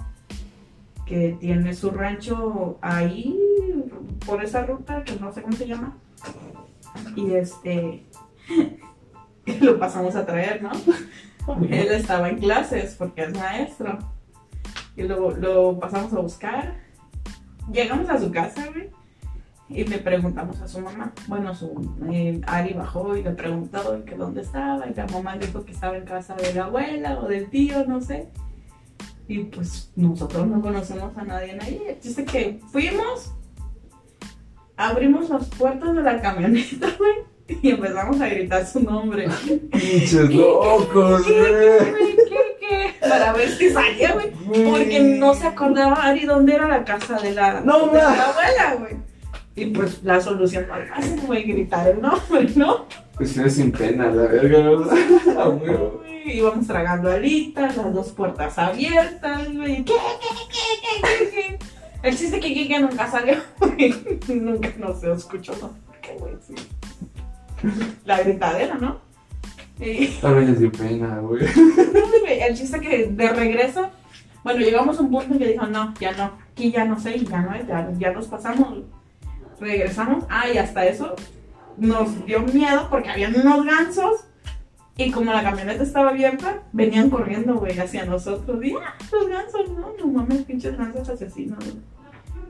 que 1.07 1.35
tiene 1.40 1.73
su 1.73 1.90
rancho 1.90 2.79
ahí, 2.83 3.35
por 4.27 4.45
esa 4.45 4.66
ruta, 4.66 5.03
que 5.03 5.16
no 5.16 5.33
sé 5.33 5.40
cómo 5.40 5.57
se 5.57 5.66
llama. 5.66 5.97
Y 7.16 7.33
este, 7.33 8.05
lo 9.64 9.79
pasamos 9.79 10.16
a 10.16 10.27
traer, 10.27 10.62
¿no? 10.62 10.71
Él 11.62 11.88
estaba 11.92 12.29
en 12.29 12.38
clases 12.38 12.94
porque 12.97 13.25
es 13.25 13.35
maestro. 13.35 13.99
Y 14.97 15.03
lo, 15.05 15.31
lo 15.31 15.79
pasamos 15.79 16.12
a 16.12 16.21
buscar. 16.21 16.77
Llegamos 17.73 18.09
a 18.11 18.18
su 18.18 18.31
casa, 18.31 18.66
güey. 18.73 18.90
Y 19.71 19.85
le 19.85 19.99
preguntamos 19.99 20.61
a 20.61 20.68
su 20.68 20.81
mamá. 20.81 21.12
Bueno, 21.27 21.55
su 21.55 21.94
eh, 22.11 22.40
Ari 22.47 22.73
bajó 22.73 23.16
y 23.16 23.23
le 23.23 23.33
preguntó 23.33 24.05
que 24.05 24.16
dónde 24.16 24.40
estaba. 24.40 24.87
Y 24.88 24.94
la 24.94 25.07
mamá 25.07 25.37
dijo 25.37 25.64
que 25.64 25.73
estaba 25.73 25.97
en 25.97 26.05
casa 26.05 26.35
de 26.35 26.55
la 26.55 26.64
abuela 26.64 27.21
o 27.21 27.29
del 27.29 27.51
tío, 27.51 27.85
no 27.87 28.01
sé. 28.01 28.29
Y 29.29 29.44
pues 29.44 29.92
nosotros 29.94 30.47
no 30.47 30.62
conocemos 30.62 31.16
a 31.18 31.23
nadie 31.23 31.59
ahí. 31.61 31.83
El 31.87 32.01
chiste 32.01 32.25
que 32.25 32.61
fuimos, 32.73 33.35
abrimos 34.77 35.29
las 35.29 35.47
puertas 35.51 35.94
de 35.94 36.03
la 36.03 36.21
camioneta, 36.23 36.88
güey. 36.99 37.38
Y 37.63 37.71
empezamos 37.71 38.21
a 38.21 38.29
gritar 38.29 38.67
su 38.67 38.81
nombre. 38.81 39.27
Pinches 39.73 40.31
locos, 40.35 41.23
¿Qué, 41.27 41.79
güey. 41.91 43.01
Para 43.01 43.33
ver 43.33 43.49
si 43.51 43.71
salía, 43.71 44.13
güey. 44.13 44.31
Porque 44.71 45.01
no 45.01 45.35
se 45.35 45.47
acordaba 45.47 45.95
Ari 45.95 46.27
dónde 46.27 46.55
era 46.55 46.69
la 46.69 46.85
casa 46.85 47.19
de 47.19 47.33
la, 47.33 47.61
No, 47.63 47.87
de 47.89 47.99
la 47.99 48.11
ma. 48.11 48.23
abuela, 48.25 48.75
güey. 48.79 48.97
Y 49.57 49.67
pues 49.71 50.03
la 50.05 50.21
solución 50.21 50.69
más 50.69 50.89
fácil, 50.89 51.21
güey, 51.27 51.43
gritar 51.45 51.89
el 51.89 52.01
nombre, 52.01 52.49
¿no? 52.55 52.87
Pues 53.17 53.37
eres 53.37 53.55
sin 53.57 53.73
pena, 53.73 54.07
la 54.07 54.23
verga, 54.29 54.59
¿no? 54.63 55.61
Íbamos 56.27 56.67
tragando 56.67 57.11
alitas, 57.11 57.77
las 57.77 57.93
dos 57.93 58.11
puertas 58.11 58.59
abiertas, 58.59 59.53
güey. 59.53 59.85
¿Qué, 59.85 59.95
qué, 59.95 60.29
qué, 60.53 61.01
qué, 61.03 61.31
qué? 61.31 61.59
El 62.03 62.17
chiste 62.17 62.39
que 62.39 62.53
Kike 62.55 62.79
nunca 62.81 63.11
salió, 63.11 63.37
güey. 63.59 63.95
Nunca 64.29 64.71
no 64.79 64.95
se 64.95 65.11
escuchó, 65.11 65.53
¿no? 65.61 65.73
¿Qué, 66.03 66.13
güey? 66.19 66.35
Sí. 66.47 66.55
La 68.05 68.23
gritadera, 68.23 68.75
¿no? 68.75 69.01
Y 69.81 70.07
Tal 70.21 70.35
vez 70.35 70.49
les 70.49 70.61
dio 70.61 70.73
pena, 70.73 71.18
güey. 71.18 71.44
el 72.40 72.57
chiste 72.57 72.81
que 72.81 73.07
de 73.07 73.29
regreso, 73.31 73.90
bueno, 74.42 74.61
llegamos 74.61 74.99
a 74.99 75.03
un 75.03 75.11
punto 75.11 75.35
en 75.35 75.38
que 75.38 75.49
dijo, 75.49 75.66
no, 75.66 75.94
ya 76.01 76.12
no, 76.12 76.33
aquí 76.53 76.71
ya 76.71 76.85
no 76.85 76.99
sé, 76.99 77.16
y 77.16 77.25
ya 77.25 77.42
no, 77.42 77.57
ya, 77.66 77.90
ya 77.99 78.12
nos 78.12 78.27
pasamos. 78.27 78.85
Regresamos, 79.61 80.25
ah, 80.29 80.49
y 80.53 80.59
hasta 80.59 80.87
eso 80.87 81.14
nos 81.77 82.25
dio 82.27 82.40
miedo 82.42 82.88
porque 82.90 83.11
habían 83.11 83.35
unos 83.35 83.64
gansos 83.64 84.25
y 84.97 85.12
como 85.12 85.33
la 85.33 85.44
camioneta 85.44 85.85
estaba 85.85 86.11
abierta, 86.11 86.62
venían 86.73 87.09
corriendo, 87.09 87.55
güey, 87.55 87.79
hacia 87.79 88.05
nosotros. 88.05 88.64
Y, 88.64 88.73
ah, 88.73 88.97
los 89.12 89.29
gansos, 89.29 89.71
no, 89.71 89.92
no 89.97 90.07
mames, 90.09 90.42
pinches 90.42 90.77
gansos 90.77 91.09
asesinos, 91.09 91.59
güey. 91.64 91.77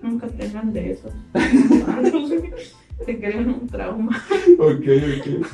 Nunca 0.01 0.29
tengan 0.29 0.73
de 0.73 0.93
eso. 0.93 1.11
Te 3.05 3.19
crean 3.19 3.49
un 3.49 3.67
trauma. 3.69 4.23
Ok, 4.59 4.85
ok. 5.19 5.47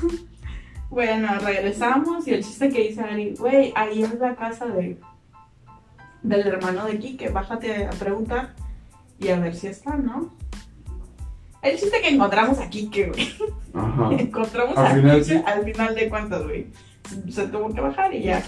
Bueno, 0.91 1.29
regresamos 1.41 2.27
y 2.29 2.35
el 2.35 2.45
chiste 2.45 2.69
que 2.69 2.89
dice 2.89 3.01
Ari, 3.01 3.35
güey, 3.35 3.73
ahí 3.75 4.03
es 4.03 4.15
la 4.19 4.37
casa 4.37 4.67
de 4.67 4.99
del 6.23 6.47
hermano 6.47 6.87
de 6.87 6.99
Kike, 6.99 7.29
bájate 7.29 7.87
a 7.87 7.91
preguntar 7.91 8.55
y 9.19 9.29
a 9.29 9.39
ver 9.39 9.55
si 9.55 9.67
está, 9.67 9.97
¿no? 9.97 10.33
El 11.61 11.79
chiste 11.79 12.01
que 12.01 12.09
encontramos 12.09 12.59
a 12.61 12.71
Kike, 12.71 13.09
güey. 13.09 13.35
Ajá. 13.75 14.11
Encontramos 14.19 14.77
Al 14.77 14.87
a 14.87 14.95
final, 14.95 15.25
sí. 15.25 15.43
al 15.45 15.65
final 15.65 15.95
de 15.95 16.09
cuentas, 16.09 16.43
güey. 16.45 16.67
Se 17.29 17.47
tuvo 17.49 17.73
que 17.75 17.81
bajar 17.81 18.15
y 18.15 18.23
ya. 18.23 18.43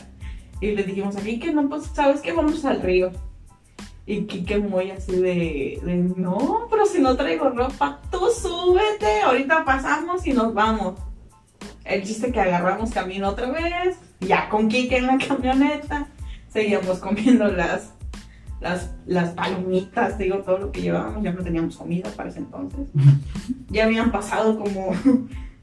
Y 0.60 0.72
le 0.72 0.84
dijimos 0.84 1.16
a 1.16 1.20
Kike, 1.20 1.52
no, 1.52 1.68
pues, 1.68 1.84
¿sabes 1.94 2.20
qué? 2.20 2.32
Vamos 2.32 2.64
al 2.64 2.80
río. 2.80 3.10
Y 4.08 4.22
Kike 4.26 4.58
muy 4.58 4.92
así 4.92 5.12
de, 5.16 5.80
de, 5.82 5.94
no, 6.16 6.68
pero 6.70 6.86
si 6.86 7.00
no 7.00 7.16
traigo 7.16 7.50
ropa, 7.50 8.00
tú 8.10 8.20
súbete, 8.30 9.22
ahorita 9.22 9.64
pasamos 9.64 10.24
y 10.26 10.32
nos 10.32 10.54
vamos. 10.54 10.94
El 11.84 12.04
chiste 12.04 12.30
que 12.30 12.40
agarramos 12.40 12.92
camino 12.92 13.28
otra 13.30 13.50
vez, 13.50 13.98
ya 14.20 14.48
con 14.48 14.68
Kike 14.68 14.98
en 14.98 15.06
la 15.08 15.18
camioneta, 15.18 16.06
seguíamos 16.48 16.98
comiendo 17.00 17.48
las, 17.48 17.90
las, 18.60 18.92
las 19.06 19.30
palomitas, 19.30 20.18
digo, 20.18 20.38
todo 20.38 20.58
lo 20.58 20.72
que 20.72 20.82
llevábamos, 20.82 21.24
ya 21.24 21.32
no 21.32 21.42
teníamos 21.42 21.76
comida 21.76 22.08
para 22.16 22.28
ese 22.28 22.38
entonces. 22.38 22.88
Ya 23.68 23.84
habían 23.84 24.12
pasado 24.12 24.56
como, 24.56 24.92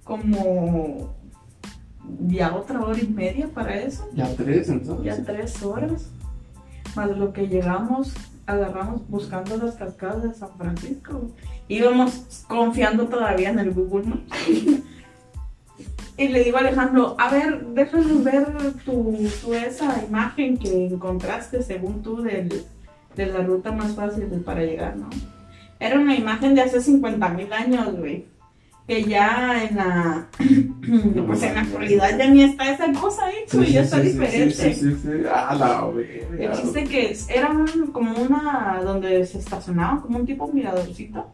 como 0.03 1.15
ya 2.27 2.53
otra 2.53 2.82
hora 2.82 2.99
y 2.99 3.08
media 3.08 3.47
para 3.47 3.79
eso, 3.79 4.06
Ya 4.13 4.27
tres, 4.36 4.67
entonces. 4.67 5.06
ya 5.06 5.23
tres 5.23 5.63
horas, 5.63 6.10
más 6.95 7.10
lo 7.17 7.32
que 7.32 7.47
llegamos, 7.47 8.13
agarramos 8.45 9.08
buscando 9.10 9.58
las 9.58 9.75
cascadas 9.75 10.23
de 10.23 10.34
San 10.34 10.49
Francisco. 10.58 11.32
Íbamos 11.67 12.43
confiando 12.47 13.08
todavía 13.08 13.49
en 13.49 13.60
el 13.60 13.71
Google 13.71 14.06
Maps. 14.06 14.82
Y 16.15 16.27
le 16.27 16.43
digo 16.43 16.58
a 16.58 16.60
Alejandro, 16.60 17.15
a 17.17 17.32
ver, 17.32 17.65
déjanos 17.69 18.23
ver 18.23 18.45
tu, 18.86 19.17
tu 19.41 19.53
esa 19.53 20.03
imagen 20.08 20.58
que 20.58 20.86
encontraste 20.88 21.63
según 21.63 22.03
tú 22.03 22.21
del- 22.21 22.65
de 23.15 23.25
la 23.27 23.39
ruta 23.41 23.71
más 23.71 23.95
fácil 23.95 24.25
para 24.45 24.62
llegar, 24.63 24.95
¿no? 24.95 25.10
Era 25.79 25.99
una 25.99 26.15
imagen 26.15 26.53
de 26.56 26.62
hace 26.62 26.82
50 26.82 27.29
mil 27.29 27.51
años, 27.51 27.97
güey. 27.97 28.25
Que 28.88 29.04
ya 29.06 29.63
en 29.63 29.76
la. 29.78 30.28
pues 31.28 31.43
en 31.43 31.54
la 31.56 31.62
actualidad 31.62 32.17
ya 32.17 32.28
ni 32.30 32.43
está 32.43 32.69
esa 32.69 32.91
cosa 33.00 33.26
ahí, 33.28 33.36
güey. 33.54 33.72
ya 33.72 33.82
está 33.82 34.00
diferente. 34.02 34.52
Sí, 34.54 34.74
sí, 34.74 34.96
sí. 35.02 35.10
Ah, 35.34 35.56
la 35.56 35.89
El 36.38 36.52
chiste 36.52 36.84
que 36.84 37.15
era 37.30 37.50
un- 37.52 37.91
como 37.93 38.13
una 38.15 38.82
donde 38.84 39.26
se 39.26 39.38
estacionaba, 39.39 40.02
como 40.02 40.19
un 40.19 40.26
tipo 40.26 40.52
miradorcito. 40.52 41.32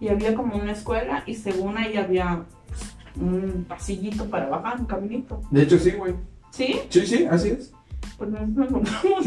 Y 0.00 0.08
había 0.08 0.34
como 0.34 0.56
una 0.56 0.72
escuela 0.72 1.22
y 1.26 1.34
según 1.34 1.76
ahí 1.78 1.96
había 1.98 2.44
pues, 2.68 2.80
un 3.16 3.64
pasillito 3.68 4.24
para 4.30 4.46
bajar, 4.48 4.80
un 4.80 4.86
caminito. 4.86 5.42
De 5.50 5.62
hecho, 5.62 5.78
sí, 5.78 5.90
güey. 5.92 6.14
¿Sí? 6.50 6.80
Sí, 6.88 7.06
sí, 7.06 7.26
así 7.30 7.50
es. 7.50 7.72
Pues 8.16 8.30
no 8.30 8.40
nos 8.46 8.68
encontramos. 8.70 9.26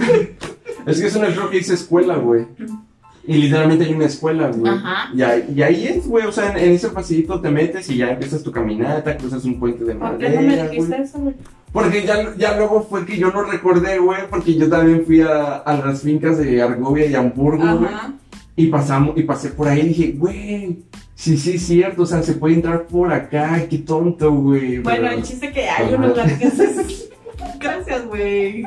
Es 0.87 0.99
que 1.01 1.07
es 1.07 1.15
un 1.15 1.23
error 1.25 1.49
que 1.51 1.57
dice 1.57 1.75
escuela, 1.75 2.15
güey. 2.15 2.47
Y 3.29 3.37
literalmente 3.43 3.85
hay 3.85 3.93
una 3.93 4.05
escuela, 4.05 4.47
güey. 4.49 4.71
Ajá. 4.73 5.11
Y, 5.15 5.21
ahí- 5.21 5.53
y 5.55 5.61
ahí 5.61 5.87
es, 5.87 6.07
güey. 6.07 6.25
O 6.25 6.31
sea, 6.31 6.51
en, 6.51 6.57
en 6.57 6.71
ese 6.73 6.89
pasillito 6.89 7.39
te 7.39 7.49
metes 7.51 7.87
y 7.91 7.97
ya 7.97 8.09
empiezas 8.09 8.41
tu 8.41 8.51
caminata, 8.51 9.15
cruzas 9.17 9.45
un 9.45 9.59
puente 9.59 9.83
de 9.83 9.93
¿Por 9.95 10.17
qué 10.17 10.29
madera. 10.29 10.41
no 10.41 10.47
me 10.47 10.55
güey. 10.57 10.69
dijiste 10.71 11.01
eso, 11.01 11.19
güey? 11.19 11.35
Porque 11.71 12.03
ya, 12.03 12.35
ya 12.35 12.57
luego 12.57 12.81
fue 12.89 13.05
que 13.05 13.17
yo 13.17 13.29
lo 13.29 13.43
recordé, 13.43 13.99
güey. 13.99 14.21
Porque 14.31 14.55
yo 14.55 14.67
también 14.67 15.03
fui 15.05 15.21
a, 15.21 15.57
a 15.57 15.77
las 15.77 16.01
fincas 16.01 16.39
de 16.39 16.59
Argovia 16.61 17.05
y 17.05 17.13
Hamburgo, 17.13 17.77
güey. 17.77 17.93
Ajá. 17.93 18.13
Y 18.55 18.67
pasamos, 18.67 19.15
y 19.17 19.23
pasé 19.23 19.49
por 19.49 19.67
ahí 19.67 19.81
y 19.81 19.87
dije, 19.89 20.11
güey. 20.17 20.79
Sí, 21.13 21.37
sí, 21.37 21.51
es 21.57 21.65
cierto. 21.67 22.01
O 22.01 22.05
sea, 22.07 22.23
se 22.23 22.33
puede 22.33 22.55
entrar 22.55 22.87
por 22.87 23.13
acá. 23.13 23.61
Qué 23.69 23.77
tonto, 23.77 24.31
güey. 24.33 24.79
Bueno, 24.79 25.01
pero- 25.03 25.17
el 25.17 25.21
chiste 25.23 25.51
que 25.51 25.69
hay 25.69 25.89
un 25.93 26.03
Ajá. 26.03 26.07
lugar 26.07 26.37
que 26.39 26.45
haces. 26.45 27.09
Gracias, 27.59 28.07
güey. 28.07 28.65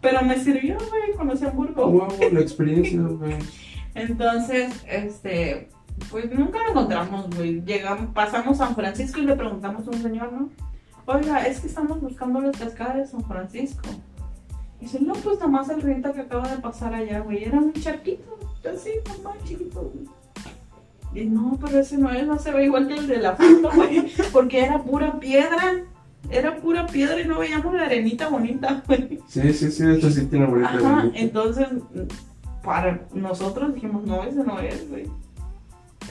Pero 0.00 0.22
me 0.22 0.36
sirvió, 0.42 0.74
güey, 0.90 1.16
conocí 1.16 1.44
Hamburgo. 1.44 1.86
Wow, 1.88 2.08
la 2.32 2.40
experiencia, 2.40 3.00
güey. 3.00 3.34
Entonces, 3.94 4.72
este, 4.88 5.68
pues 6.10 6.30
nunca 6.32 6.58
lo 6.64 6.70
encontramos, 6.70 7.34
güey. 7.36 7.62
Llegamos, 7.62 8.12
pasamos 8.14 8.60
a 8.60 8.66
San 8.66 8.74
Francisco 8.74 9.20
y 9.20 9.26
le 9.26 9.36
preguntamos 9.36 9.86
a 9.86 9.90
un 9.90 10.02
señor, 10.02 10.32
¿no? 10.32 10.50
Oiga, 11.06 11.46
es 11.46 11.60
que 11.60 11.66
estamos 11.66 12.00
buscando 12.00 12.40
las 12.40 12.56
cascadas 12.56 12.96
de 12.96 13.06
San 13.06 13.24
Francisco. 13.24 13.88
Y 14.80 14.84
dice, 14.84 15.00
no, 15.00 15.12
pues 15.14 15.38
nada 15.38 15.50
más 15.50 15.68
el 15.68 15.82
renta 15.82 16.12
que 16.12 16.20
acaba 16.20 16.48
de 16.48 16.58
pasar 16.60 16.94
allá, 16.94 17.20
güey. 17.20 17.44
Era 17.44 17.58
un 17.58 17.72
charquito, 17.72 18.38
así, 18.72 18.90
normal, 19.08 19.38
chiquito, 19.44 19.92
güey. 19.92 20.06
Y 21.14 21.28
no, 21.28 21.58
pero 21.60 21.78
ese 21.80 21.98
no 21.98 22.10
es, 22.10 22.26
no 22.26 22.38
se 22.38 22.52
ve 22.52 22.64
igual 22.64 22.88
que 22.88 22.94
el 22.94 23.06
de 23.06 23.18
la 23.18 23.36
foto, 23.36 23.70
güey. 23.74 24.10
Porque 24.32 24.64
era 24.64 24.82
pura 24.82 25.20
piedra. 25.20 25.84
Era 26.30 26.56
pura 26.56 26.86
piedra 26.86 27.20
y 27.20 27.26
no 27.26 27.38
veíamos 27.40 27.74
la 27.74 27.82
arenita 27.84 28.28
bonita, 28.28 28.82
güey. 28.86 29.20
Sí, 29.28 29.52
sí, 29.52 29.70
sí. 29.70 29.84
Esto 29.86 30.08
sí 30.10 30.24
tiene 30.26 30.46
bonita 30.46 30.70
Ajá, 30.70 31.00
bonita. 31.00 31.18
entonces 31.18 31.68
para 32.62 33.06
nosotros 33.12 33.74
dijimos, 33.74 34.04
no, 34.04 34.22
ese 34.22 34.44
no 34.44 34.58
es, 34.60 34.88
güey. 34.88 35.08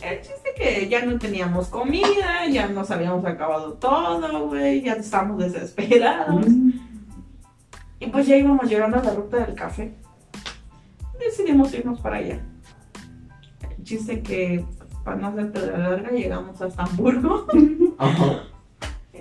El 0.01 0.21
chiste 0.21 0.53
que 0.55 0.87
ya 0.87 1.05
no 1.05 1.17
teníamos 1.19 1.67
comida, 1.67 2.47
ya 2.49 2.67
nos 2.67 2.89
habíamos 2.91 3.25
acabado 3.25 3.73
todo, 3.73 4.47
güey, 4.47 4.81
ya 4.81 4.93
estábamos 4.93 5.39
desesperados. 5.39 6.47
Mm. 6.47 6.71
Y 7.99 8.07
pues 8.07 8.25
ya 8.25 8.35
íbamos 8.35 8.67
llegando 8.67 8.97
a 8.97 9.03
la 9.03 9.13
ruta 9.13 9.45
del 9.45 9.55
café. 9.55 9.93
Decidimos 11.19 11.73
irnos 11.73 11.99
para 11.99 12.17
allá. 12.17 12.41
El 13.77 13.83
chiste 13.83 14.23
que, 14.23 14.65
para 15.03 15.17
no 15.17 15.27
hacerte 15.27 15.59
de 15.59 15.71
la 15.71 15.89
larga, 15.89 16.09
llegamos 16.09 16.59
hasta 16.61 16.83
Hamburgo. 16.83 17.45
Ajá. 17.99 18.43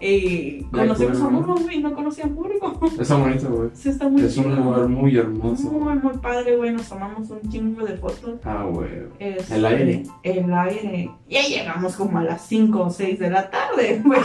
Y 0.02 0.60
De 0.60 0.66
conocimos 0.70 1.18
acuerdo. 1.18 1.26
Hamburgo, 1.26 1.54
güey, 1.62 1.80
no 1.80 1.94
conocí 1.94 2.22
Hamburgo. 2.22 2.80
Está 2.98 3.16
bonito, 3.16 3.50
güey. 3.50 3.70
Sí, 3.74 3.90
está 3.90 4.08
muy 4.08 4.22
Es 4.22 4.36
un 4.38 4.56
lugar 4.56 4.88
muy 4.88 5.16
hermoso. 5.16 5.70
Muy, 5.70 5.94
muy 5.98 6.16
padre, 6.18 6.56
güey. 6.56 6.72
Nos 6.72 6.88
tomamos 6.88 7.28
un 7.28 7.50
chingo 7.50 7.84
de 7.84 7.96
fotos. 7.98 8.40
Ah, 8.44 8.64
güey. 8.70 8.88
El 9.18 9.66
aire. 9.66 10.02
El 10.22 10.52
aire. 10.54 11.10
Ya 11.28 11.42
llegamos 11.42 11.96
como 11.96 12.18
a 12.18 12.24
las 12.24 12.46
5 12.46 12.80
o 12.80 12.90
6 12.90 13.18
de 13.18 13.30
la 13.30 13.50
tarde, 13.50 14.00
güey. 14.02 14.20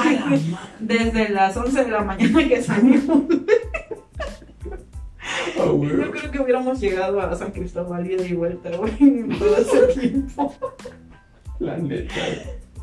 Desde 0.80 1.30
las 1.30 1.58
11 1.58 1.84
de 1.84 1.92
la 1.92 2.02
mañana 2.04 2.48
que 2.48 2.62
salimos. 2.62 3.24
Ah, 5.60 5.70
güey. 5.72 5.90
Yo 5.90 6.12
creo 6.12 6.32
que 6.32 6.40
hubiéramos 6.40 6.80
llegado 6.80 7.20
a 7.20 7.36
San 7.36 7.52
Cristóbal 7.52 8.06
ida 8.10 8.26
y 8.28 8.34
vuelta, 8.34 8.70
güey, 8.78 8.94
en 9.00 9.30
todo 9.40 9.56
ese 9.58 10.00
tiempo. 10.00 10.54
La 11.60 11.78
neta. 11.78 12.14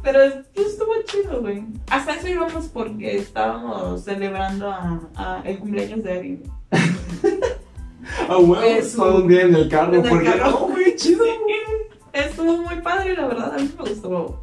Pero 0.03 0.23
estuvo 0.23 0.93
chido, 1.05 1.41
güey. 1.41 1.65
Hasta 1.88 2.15
eso 2.17 2.29
íbamos 2.29 2.67
porque 2.69 3.19
estábamos 3.19 4.03
celebrando 4.03 4.69
a, 4.71 5.01
a 5.15 5.43
el 5.45 5.59
cumpleaños 5.59 6.03
de 6.03 6.12
Ari. 6.12 6.43
Ah, 8.29 8.37
güey. 8.37 8.61
Pues, 8.79 8.97
Todo 8.97 9.23
un 9.23 9.29
día 9.29 9.43
en 9.43 9.55
el 9.55 9.69
carro. 9.69 9.95
en 9.95 10.05
el 10.05 10.11
porque 10.11 10.25
carro. 10.27 10.69
güey, 10.69 10.97
chido. 10.97 11.25
Estuvo 12.12 12.57
muy 12.59 12.81
padre, 12.81 13.15
la 13.17 13.27
verdad. 13.29 13.55
A 13.55 13.59
mí 13.59 13.71
me 13.79 13.88
gustó. 13.88 14.43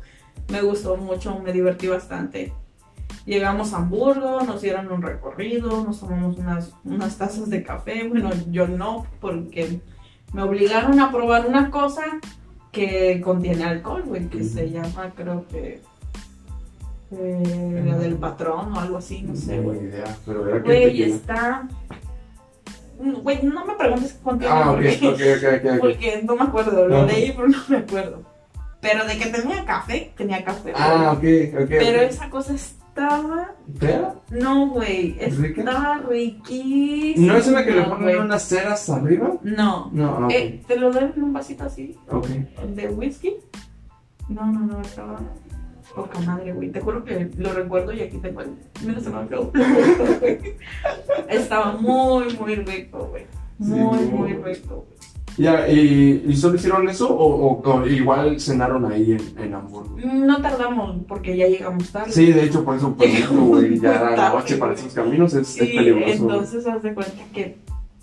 Me 0.49 0.61
gustó 0.61 0.95
mucho, 0.97 1.39
me 1.39 1.51
divertí 1.51 1.87
bastante. 1.87 2.53
Llegamos 3.25 3.73
a 3.73 3.77
Hamburgo, 3.77 4.41
nos 4.41 4.61
dieron 4.61 4.91
un 4.91 5.01
recorrido, 5.03 5.83
nos 5.83 5.99
tomamos 5.99 6.37
unas, 6.37 6.73
unas 6.83 7.17
tazas 7.17 7.49
de 7.49 7.61
café. 7.61 8.07
Bueno, 8.07 8.31
yo 8.49 8.67
no, 8.67 9.05
porque 9.21 9.81
me 10.33 10.41
obligaron 10.41 10.99
a 10.99 11.11
probar 11.11 11.45
una 11.45 11.69
cosa 11.69 12.01
que 12.71 13.19
contiene 13.21 13.63
alcohol, 13.65 14.03
güey, 14.05 14.27
que 14.27 14.43
se 14.43 14.69
llama, 14.69 15.11
creo 15.15 15.45
que. 15.47 15.81
eh, 17.11 17.83
la 17.87 17.97
del 17.97 18.15
patrón 18.15 18.71
o 18.75 18.79
algo 18.79 18.97
así, 18.97 19.23
no 19.23 19.35
sé, 19.35 19.59
güey. 19.59 19.79
Ni 19.79 19.87
idea, 19.89 20.15
pero 20.25 20.47
era 20.47 20.57
que 20.61 20.63
Güey, 20.67 21.03
está. 21.03 21.67
Güey, 22.99 23.41
no 23.43 23.65
me 23.65 23.73
preguntes 23.75 24.19
contiene. 24.21 24.53
Ah, 24.53 24.71
ok, 24.71 24.75
porque- 24.75 25.07
ok, 25.07 25.13
ok, 25.15 25.65
ok. 25.65 25.71
ok. 25.73 25.79
porque 25.79 26.21
no 26.23 26.35
me 26.35 26.43
acuerdo, 26.43 26.87
lo 26.87 26.97
No. 26.99 27.05
leí 27.07 27.31
pero 27.31 27.47
no 27.47 27.57
me 27.69 27.77
acuerdo. 27.77 28.23
Pero 28.81 29.05
de 29.05 29.17
que 29.17 29.25
tenía 29.27 29.65
café, 29.65 30.13
tenía 30.15 30.43
café. 30.43 30.71
Ah, 30.75 31.11
ok, 31.13 31.23
ok. 31.63 31.69
Pero 31.69 32.01
esa 32.01 32.29
cosa 32.29 32.53
estaba. 32.99 33.55
¿Fea? 33.79 34.15
No, 34.31 34.67
güey. 34.67 35.17
Estaba 35.19 35.97
riquísima. 35.99 37.33
¿No 37.33 37.39
es 37.39 37.47
una 37.47 37.65
que 37.65 37.71
le 37.71 37.83
ponen 37.83 38.19
unas 38.19 38.43
ceras 38.43 38.89
arriba? 38.89 39.37
No. 39.43 39.89
No, 39.93 40.09
ah, 40.09 40.25
ok. 40.25 40.31
Eh, 40.31 40.61
¿Te 40.67 40.77
lo 40.77 40.91
dan 40.91 41.13
en 41.15 41.23
un 41.23 41.33
vasito 41.33 41.63
así? 41.63 41.97
Ok. 42.09 42.27
¿De 42.75 42.89
whisky? 42.89 43.37
No, 44.27 44.45
no, 44.51 44.59
no, 44.59 44.81
estaba. 44.81 45.19
Poca 45.95 46.19
madre, 46.19 46.53
güey. 46.53 46.71
Te 46.71 46.81
juro 46.81 47.03
que 47.03 47.31
lo 47.37 47.53
recuerdo 47.53 47.91
y 47.91 48.01
aquí 48.01 48.17
tengo 48.17 48.41
el. 48.41 48.51
Mira, 48.85 48.99
se 48.99 49.09
me 49.09 49.27
quedó. 49.27 49.51
Estaba 51.27 51.73
muy, 51.73 52.33
muy 52.37 52.55
rico, 52.55 53.07
güey. 53.07 53.25
Muy, 53.57 53.99
Sí, 53.99 54.05
muy 54.05 54.33
rico, 54.33 54.85
güey. 54.87 54.98
Ya, 55.39 55.69
¿y, 55.69 56.25
y 56.27 56.35
solo 56.35 56.55
hicieron 56.55 56.87
eso 56.89 57.09
o, 57.09 57.25
o- 57.61 57.61
o 57.71 57.87
igual 57.87 58.39
cenaron 58.41 58.85
ahí 58.91 59.13
en, 59.13 59.41
en 59.43 59.53
Hamburgo? 59.55 59.95
No 60.03 60.41
tardamos 60.41 60.97
porque 61.07 61.37
ya 61.37 61.47
llegamos 61.47 61.89
tarde. 61.91 62.11
Sí, 62.11 62.31
de 62.33 62.43
hecho, 62.43 62.65
por 62.65 62.75
eso, 62.75 62.93
güey, 63.31 63.79
ya 63.79 63.91
la 64.03 64.15
Tarde, 64.15 64.37
noche 64.37 64.57
para 64.57 64.73
esos 64.73 64.93
caminos 64.93 65.33
es, 65.33 65.47
es 65.57 65.69
Sí, 65.69 65.75
peligroso. 65.77 66.11
entonces 66.23 66.67
haz 66.67 66.83
de 66.83 66.93
cuenta 66.93 67.23
que. 67.33 67.57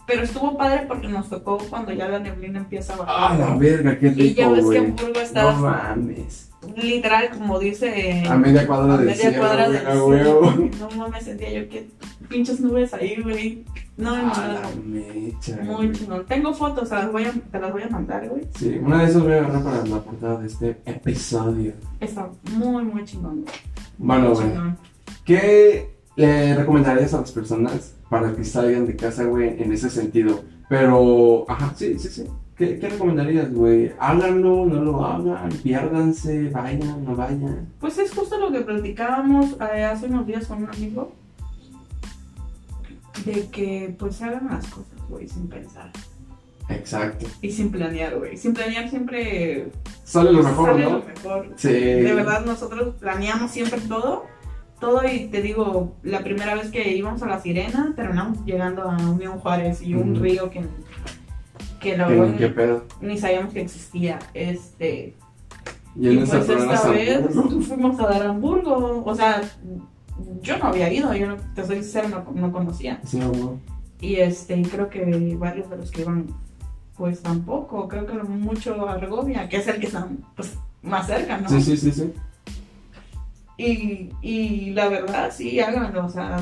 Pero 0.06 0.22
estuvo 0.22 0.56
padre 0.56 0.84
porque 0.88 1.08
nos 1.08 1.28
tocó 1.28 1.58
cuando 1.68 1.92
ya 1.92 2.08
la 2.08 2.20
neblina 2.20 2.60
empieza 2.60 2.94
a 2.94 2.96
bajar. 2.98 3.14
Ah, 3.18 3.36
la 3.38 3.56
verga, 3.56 3.98
qué 3.98 4.14
y 4.16 4.34
ya 4.34 4.48
rico, 4.48 4.54
ves 4.54 4.66
que. 4.70 4.78
Hamburgo 4.78 5.20
está 5.20 5.42
No 5.52 5.58
mames. 5.60 6.50
Literal, 6.76 7.30
como 7.30 7.58
dice. 7.58 8.22
A 8.28 8.36
media 8.36 8.66
cuadra 8.66 8.94
a 8.94 8.96
del 8.98 9.06
media 9.06 9.30
cielo, 9.30 9.38
cuadra 9.38 9.66
güey, 9.66 9.78
del 9.78 9.86
cielo, 10.24 10.40
güey. 10.40 10.70
No 10.80 10.90
mames, 10.96 11.24
sentía 11.24 11.52
yo 11.52 11.68
que 11.68 11.88
pinches 12.28 12.60
nubes 12.60 12.92
ahí, 12.94 13.20
güey. 13.22 13.64
No, 13.96 14.14
no, 14.14 14.24
no, 14.24 14.70
Muy 15.64 15.86
güey. 15.86 15.92
chingón. 15.92 16.26
Tengo 16.26 16.52
fotos, 16.52 16.88
te 16.88 16.94
las 16.96 17.10
voy 17.10 17.24
a, 17.24 17.32
te 17.32 17.58
las 17.58 17.72
voy 17.72 17.82
a 17.82 17.88
mandar, 17.88 18.28
güey. 18.28 18.42
Sí, 18.58 18.78
una 18.82 19.02
de 19.02 19.08
esas 19.10 19.22
voy 19.22 19.32
a 19.32 19.38
agarrar 19.38 19.62
para 19.64 19.86
la 19.86 20.00
portada 20.02 20.40
de 20.40 20.46
este 20.46 20.76
episodio. 20.84 21.72
Está 22.00 22.28
muy, 22.52 22.84
muy 22.84 23.04
chingón. 23.04 23.42
güey. 23.42 23.54
Bueno, 23.98 24.34
chingón. 24.34 24.78
¿Qué 25.24 25.96
le 26.16 26.54
recomendarías 26.56 27.14
a 27.14 27.20
las 27.20 27.32
personas 27.32 27.94
para 28.10 28.34
que 28.34 28.44
salgan 28.44 28.86
de 28.86 28.96
casa, 28.96 29.24
güey, 29.24 29.60
en 29.62 29.72
ese 29.72 29.88
sentido? 29.90 30.42
Pero, 30.68 31.44
ajá, 31.48 31.72
sí, 31.76 31.98
sí, 31.98 32.08
sí. 32.08 32.24
¿Qué, 32.56 32.78
qué 32.78 32.88
recomendarías, 32.88 33.52
güey? 33.52 33.92
Háganlo, 33.98 34.64
no 34.64 34.82
lo 34.82 35.04
hagan, 35.04 35.50
piérdanse, 35.62 36.48
vayan, 36.48 37.04
no 37.04 37.14
vayan. 37.14 37.68
Pues 37.78 37.98
es 37.98 38.12
justo 38.12 38.38
lo 38.38 38.50
que 38.50 38.60
platicábamos 38.60 39.56
eh, 39.74 39.84
hace 39.84 40.06
unos 40.06 40.26
días 40.26 40.46
con 40.46 40.62
un 40.62 40.70
amigo. 40.70 41.12
De 43.26 43.48
que 43.48 43.94
pues 43.98 44.22
hagan 44.22 44.46
las 44.46 44.66
cosas, 44.68 45.08
güey, 45.08 45.28
sin 45.28 45.48
pensar. 45.48 45.90
Exacto. 46.68 47.26
Y 47.42 47.50
sin 47.50 47.70
planear, 47.70 48.18
güey. 48.18 48.36
Sin 48.36 48.54
planear 48.54 48.88
siempre 48.88 49.70
Sale 50.04 50.32
lo 50.32 50.42
mejor, 50.42 50.70
sale 50.70 50.84
¿no? 50.84 50.90
lo 50.90 51.04
mejor. 51.04 51.52
Sí. 51.56 51.72
De 51.72 52.14
verdad, 52.14 52.44
nosotros 52.44 52.94
planeamos 52.98 53.50
siempre 53.50 53.80
todo. 53.80 54.24
Todo 54.80 55.02
y 55.04 55.28
te 55.28 55.40
digo, 55.40 55.94
la 56.02 56.20
primera 56.20 56.54
vez 56.54 56.70
que 56.70 56.94
íbamos 56.94 57.22
a 57.22 57.26
La 57.26 57.40
Sirena, 57.40 57.94
terminamos 57.96 58.44
llegando 58.44 58.82
a 58.82 58.96
Unión 58.96 59.38
Juárez 59.38 59.80
y 59.80 59.94
un 59.94 60.16
río 60.16 60.50
que, 60.50 60.60
que 61.90 61.96
la 61.96 62.06
¿Qué, 62.08 62.14
verdad 62.14 62.36
qué 62.38 62.48
pedo? 62.48 62.84
ni 63.00 63.18
sabíamos 63.18 63.52
que 63.52 63.60
existía. 63.62 64.18
Este, 64.34 65.14
Y 65.94 66.08
Y 66.08 66.16
pues 66.18 66.32
esta 66.48 66.90
vez 66.90 67.26
Hamburgo. 67.36 67.60
fuimos 67.60 68.00
a 68.00 68.06
dar 68.08 68.22
a 68.22 68.30
Hamburgo. 68.30 69.02
O 69.04 69.14
sea, 69.14 69.40
yo 70.42 70.58
no 70.58 70.64
había 70.66 70.92
ido, 70.92 71.14
yo 71.14 71.28
no, 71.28 71.36
te 71.54 71.64
soy 71.64 71.76
sincera, 71.76 72.08
no, 72.08 72.26
no 72.34 72.52
conocía. 72.52 73.00
Sí. 73.04 73.20
Y 74.00 74.16
este, 74.16 74.60
creo 74.62 74.90
que 74.90 75.36
varios 75.38 75.70
de 75.70 75.76
los 75.76 75.90
que 75.90 76.02
iban 76.02 76.26
pues 76.96 77.22
tampoco, 77.22 77.88
creo 77.88 78.06
que 78.06 78.14
mucho 78.14 78.88
Argovia, 78.88 79.48
que 79.48 79.58
es 79.58 79.68
el 79.68 79.78
que 79.78 79.86
está 79.86 80.08
pues, 80.34 80.56
más 80.82 81.06
cerca, 81.06 81.38
¿no? 81.38 81.48
Sí, 81.48 81.60
sí, 81.60 81.76
sí, 81.76 81.92
sí. 81.92 82.12
Y, 83.58 84.10
y 84.22 84.70
la 84.70 84.88
verdad, 84.88 85.30
sí, 85.30 85.60
háganlo, 85.60 86.06
o 86.06 86.08
sea, 86.08 86.40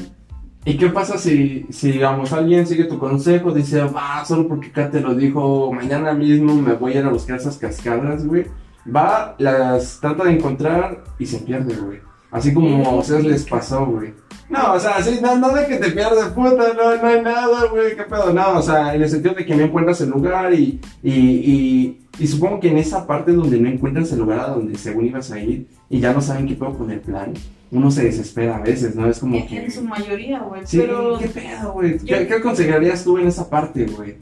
¿Y 0.67 0.79
qué 0.79 0.89
pasa 0.89 1.19
si, 1.19 1.67
digamos, 1.83 2.33
alguien 2.33 2.67
sigue 2.67 2.85
tu 2.85 2.99
consejo, 2.99 3.53
dice, 3.53 3.83
va, 3.83 4.25
solo 4.25 4.49
porque 4.49 4.69
acá 4.69 4.91
te 4.91 5.01
lo 5.01 5.15
dijo, 5.15 5.71
mañana 5.73 6.15
mismo 6.15 6.55
me 6.55 6.73
voy 6.73 6.95
a 6.95 7.01
ir 7.01 7.05
a 7.05 7.11
buscar 7.11 7.37
esas 7.37 7.59
cascadas, 7.59 8.27
güey? 8.27 8.47
Va, 8.95 9.35
las 9.39 10.01
trata 10.01 10.25
de 10.25 10.33
encontrar 10.33 11.05
y 11.19 11.27
se 11.27 11.39
pierde, 11.39 11.75
güey. 11.77 11.99
Así 12.31 12.55
como 12.55 12.85
a 12.85 12.95
ustedes 12.97 13.25
les 13.25 13.45
pasó, 13.45 13.85
güey. 13.85 14.15
No, 14.49 14.75
o 14.75 14.81
sea, 14.81 15.03
sí, 15.03 15.19
no, 15.23 15.37
no 15.37 15.55
de 15.55 15.67
que 15.67 15.77
te 15.77 15.91
pierdas, 15.91 16.29
puta, 16.31 16.73
no, 16.75 16.97
no 16.97 17.09
hay 17.09 17.23
nada, 17.23 17.67
güey, 17.71 17.97
qué 17.97 18.03
pedo, 18.03 18.33
no, 18.33 18.59
o 18.59 18.63
sea, 18.63 18.95
en 18.95 19.03
el 19.03 19.09
sentido 19.09 19.35
de 19.35 19.45
que 19.45 19.55
no 19.55 19.65
encuentras 19.65 20.01
el 20.01 20.11
lugar 20.11 20.53
y, 20.53 20.81
y, 21.03 21.13
y, 21.13 22.07
y 22.19 22.27
supongo 22.27 22.61
que 22.61 22.69
en 22.69 22.79
esa 22.79 23.07
parte 23.07 23.33
donde 23.33 23.59
no 23.59 23.69
encuentras 23.69 24.13
el 24.13 24.19
lugar 24.19 24.41
a 24.41 24.49
donde 24.49 24.77
según 24.77 25.07
ibas 25.07 25.31
a 25.31 25.39
ir 25.39 25.67
y 25.89 25.99
ya 25.99 26.13
no 26.13 26.21
saben 26.21 26.47
qué 26.47 26.55
pedo 26.55 26.77
con 26.77 26.91
el 26.91 27.01
plan, 27.01 27.33
uno 27.75 27.91
se 27.91 28.05
desespera 28.05 28.57
a 28.57 28.61
veces, 28.61 28.95
¿no? 28.95 29.07
Es 29.09 29.19
como 29.19 29.37
en, 29.37 29.47
que... 29.47 29.65
en 29.65 29.71
su 29.71 29.83
mayoría, 29.85 30.41
güey, 30.41 30.63
Sí, 30.65 30.79
pero 30.79 31.19
qué 31.19 31.29
pedo, 31.29 31.73
güey. 31.73 31.99
Yo- 31.99 32.07
¿Qué, 32.19 32.27
¿Qué 32.27 32.35
aconsejarías 32.35 33.05
tú 33.05 33.19
en 33.19 33.27
esa 33.29 33.49
parte, 33.51 33.87
güey? 33.87 34.17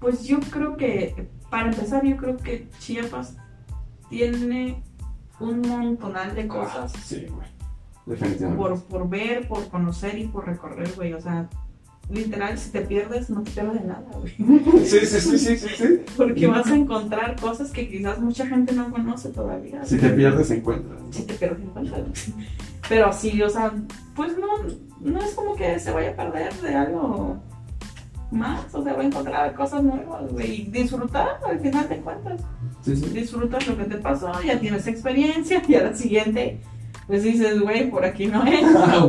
pues 0.00 0.22
yo 0.24 0.38
creo 0.50 0.76
que, 0.76 1.26
para 1.50 1.70
empezar, 1.70 2.04
yo 2.04 2.16
creo 2.16 2.36
que 2.36 2.68
Chiapas 2.78 3.34
tiene 4.08 4.82
un 5.40 5.60
montonal 5.62 6.34
de 6.34 6.46
cosas 6.46 6.92
Ah, 6.94 7.00
sí, 7.04 7.26
güey. 7.30 7.46
Definitivamente. 8.06 8.62
por, 8.62 8.82
por 8.84 9.08
ver, 9.08 9.46
por 9.48 9.68
conocer 9.68 10.16
y 10.18 10.26
por 10.28 10.46
recorrer, 10.46 10.90
güey, 10.96 11.12
o 11.14 11.20
sea, 11.20 11.48
literal, 12.10 12.56
si 12.58 12.70
te 12.70 12.80
pierdes, 12.82 13.28
no 13.28 13.42
te 13.42 13.50
pierdes 13.50 13.82
de 13.82 13.88
nada, 13.88 14.06
güey. 14.20 14.34
Sí, 14.84 15.00
sí, 15.04 15.20
sí, 15.20 15.38
sí, 15.38 15.56
sí, 15.58 15.68
sí. 15.76 16.00
Porque 16.16 16.46
vas 16.46 16.66
a 16.68 16.76
encontrar 16.76 17.36
cosas 17.40 17.70
que 17.70 17.88
quizás 17.88 18.18
mucha 18.20 18.46
gente 18.46 18.72
no 18.72 18.90
conoce 18.90 19.28
todavía. 19.30 19.84
Si 19.84 19.98
te 19.98 20.08
pierdes, 20.10 20.50
encuentras. 20.52 21.00
Si 21.10 21.22
te 21.24 21.34
pierdes, 21.34 21.60
encuentras. 21.64 22.28
Pero 22.88 23.12
sí, 23.12 23.40
o 23.42 23.50
sea, 23.50 23.72
pues 24.14 24.32
no, 24.38 24.46
no 25.00 25.18
es 25.20 25.34
como 25.34 25.54
que 25.54 25.78
se 25.78 25.90
vaya 25.92 26.10
a 26.10 26.16
perder 26.16 26.52
de 26.54 26.74
algo 26.74 27.36
más, 28.30 28.74
o 28.74 28.82
sea, 28.82 28.94
va 28.94 29.02
a 29.02 29.06
encontrar 29.06 29.54
cosas 29.54 29.82
nuevas, 29.82 30.22
y 30.44 30.64
disfrutar 30.70 31.40
al 31.46 31.58
final 31.60 31.88
de 31.88 31.96
cuentas. 31.98 32.40
Sí, 32.82 32.96
sí. 32.96 33.06
Disfrutas 33.10 33.66
lo 33.66 33.76
que 33.76 33.84
te 33.84 33.96
pasó, 33.96 34.32
ya 34.42 34.58
tienes 34.58 34.86
experiencia, 34.86 35.62
y 35.68 35.74
a 35.74 35.84
la 35.84 35.94
siguiente, 35.94 36.60
pues 37.06 37.22
dices, 37.22 37.60
güey, 37.60 37.90
por 37.90 38.04
aquí 38.04 38.26
no 38.26 38.44
es. 38.44 38.60
Ah. 38.76 39.06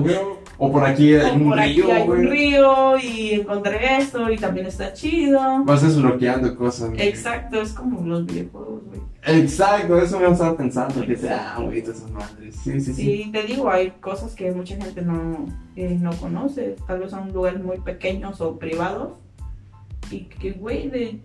O 0.62 0.70
por 0.74 0.84
aquí 0.84 1.16
hay 1.16 1.32
O 1.32 1.36
un 1.36 1.50
por 1.52 1.60
aquí 1.60 1.82
río, 1.82 1.94
hay 1.94 2.10
un 2.10 2.28
río 2.28 2.98
y 2.98 3.32
encontré 3.32 3.98
esto 3.98 4.30
y 4.30 4.36
también 4.36 4.66
está 4.66 4.92
chido. 4.92 5.64
Vas 5.64 5.82
desbloqueando 5.84 6.54
cosas. 6.58 6.90
güey. 6.90 7.08
Exacto, 7.08 7.62
es 7.62 7.72
como 7.72 8.06
los 8.06 8.26
videojuegos, 8.26 8.84
güey. 8.88 9.00
Exacto, 9.26 9.98
eso 9.98 10.20
me 10.20 10.28
estaba 10.28 10.56
pensando. 10.56 11.06
Que 11.06 11.16
sea, 11.16 11.56
ah, 11.56 11.62
güey, 11.62 11.80
esas 11.80 12.10
madres. 12.10 12.56
Sí, 12.56 12.80
sí, 12.80 12.94
sí. 12.94 13.04
Sí, 13.04 13.30
te 13.32 13.44
digo, 13.44 13.70
hay 13.70 13.92
cosas 13.92 14.34
que 14.34 14.52
mucha 14.52 14.76
gente 14.76 15.02
no, 15.02 15.46
eh, 15.76 15.98
no 16.00 16.12
conoce, 16.18 16.76
tal 16.88 17.00
vez 17.00 17.12
son 17.12 17.32
lugares 17.34 17.62
muy 17.62 17.80
pequeños 17.80 18.40
o 18.42 18.58
privados, 18.58 19.18
y 20.10 20.22
que, 20.26 20.52
güey, 20.52 20.90
de 20.90 21.22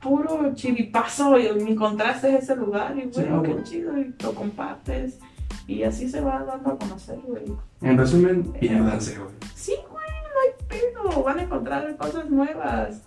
puro 0.00 0.54
chivipazo 0.54 1.38
y 1.38 1.46
encontraste 1.46 2.36
ese 2.36 2.54
lugar 2.54 2.94
y, 2.98 3.04
güey, 3.04 3.42
qué 3.42 3.62
chido, 3.62 3.98
y 3.98 4.14
lo 4.22 4.34
compartes, 4.34 5.18
y 5.66 5.82
así 5.82 6.08
se 6.08 6.20
va 6.20 6.44
dando 6.44 6.72
a 6.72 6.78
conocer, 6.78 7.18
güey. 7.24 7.44
En 7.80 7.96
resumen, 7.96 8.52
piérdanse, 8.52 9.18
güey. 9.18 9.30
Sí, 9.54 9.74
güey, 9.90 10.06
no 10.06 10.40
hay 10.42 10.66
pedo, 10.68 11.22
van 11.22 11.38
a 11.38 11.42
encontrar 11.42 11.96
cosas 11.96 12.28
nuevas. 12.28 13.02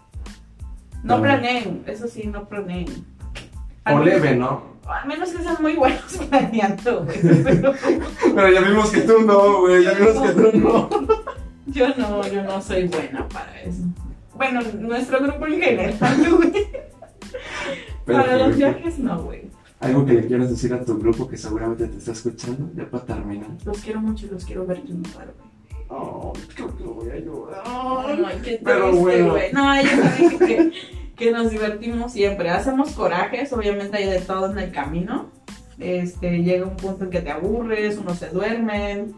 No 1.03 1.21
planeen, 1.21 1.83
eso 1.85 2.07
sí, 2.07 2.25
no 2.25 2.49
planeen. 2.49 2.87
O 3.93 3.99
leve, 4.03 4.35
¿no? 4.35 4.77
A 4.87 5.05
menos 5.05 5.29
que 5.29 5.43
sean 5.43 5.57
muy 5.61 5.75
buenos 5.75 6.17
planeando, 6.29 7.03
güey, 7.03 7.17
pero... 7.43 7.73
Pero 8.35 8.51
ya 8.51 8.61
vimos 8.61 8.89
que 8.89 9.01
tú 9.01 9.21
no, 9.21 9.59
güey. 9.61 9.83
Ya 9.83 9.93
vimos 9.93 10.21
que 10.21 10.29
tú 10.33 10.57
no. 10.57 10.89
Yo 11.67 11.89
no, 11.97 12.25
yo 12.25 12.43
no 12.43 12.61
soy 12.61 12.87
buena 12.87 13.27
para 13.27 13.61
eso. 13.61 13.81
Bueno, 14.35 14.61
nuestro 14.79 15.19
grupo 15.19 15.45
en 15.47 15.61
general, 15.61 15.97
güey. 16.37 16.67
Para 18.05 18.37
los 18.37 18.55
viajes 18.55 18.99
no, 18.99 19.21
güey. 19.23 19.49
Algo 19.81 20.05
que 20.05 20.13
le 20.13 20.27
quieras 20.27 20.49
decir 20.49 20.73
a 20.73 20.83
tu 20.85 20.97
grupo 20.97 21.27
que 21.27 21.35
seguramente 21.35 21.87
te 21.87 21.97
está 21.97 22.13
escuchando, 22.13 22.71
ya 22.73 22.89
para 22.89 23.03
terminar. 23.05 23.49
Los 23.65 23.79
quiero 23.79 23.99
mucho 23.99 24.25
y 24.27 24.29
los 24.29 24.45
quiero 24.45 24.65
ver 24.65 24.81
triunfar, 24.81 25.25
güey. 25.37 25.49
Oh, 25.89 26.31
creo 26.55 26.77
que 26.77 26.83
voy 26.83 27.09
a 27.09 27.19
llorar. 27.19 27.63
Ay, 27.65 28.41
qué 28.43 28.61
Pero 28.63 28.89
triste, 28.91 29.01
bueno. 29.01 29.31
güey. 29.31 29.51
No, 29.51 29.75
ellos 29.75 29.91
saben 29.91 30.39
que, 30.39 30.71
que 31.17 31.31
nos 31.31 31.49
divertimos 31.49 32.13
siempre. 32.13 32.49
Hacemos 32.49 32.91
corajes, 32.91 33.51
obviamente 33.51 33.97
hay 33.97 34.05
de 34.05 34.21
todo 34.21 34.51
en 34.51 34.59
el 34.59 34.71
camino. 34.71 35.29
Este, 35.79 36.43
llega 36.43 36.65
un 36.65 36.77
punto 36.77 37.03
en 37.05 37.09
que 37.09 37.21
te 37.21 37.31
aburres, 37.31 37.97
unos 37.97 38.19
se 38.19 38.29
duermen, 38.29 39.15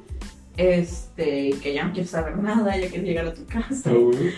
este, 0.57 1.51
que 1.61 1.73
ya 1.73 1.85
no 1.85 1.93
quieres 1.93 2.11
saber 2.11 2.37
nada, 2.37 2.75
ya 2.77 2.89
quieres 2.89 3.07
llegar 3.07 3.27
a 3.27 3.33
tu 3.33 3.45
casa. 3.45 3.91
Oh, 3.91 4.11
güey. 4.11 4.33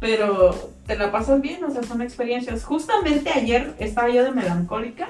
pero 0.00 0.54
te 0.86 0.96
la 0.96 1.10
pasas 1.10 1.40
bien, 1.40 1.64
o 1.64 1.70
sea, 1.70 1.82
son 1.82 2.02
experiencias. 2.02 2.64
Justamente 2.64 3.30
ayer 3.30 3.74
estaba 3.78 4.08
yo 4.08 4.22
de 4.24 4.30
melancólica 4.30 5.08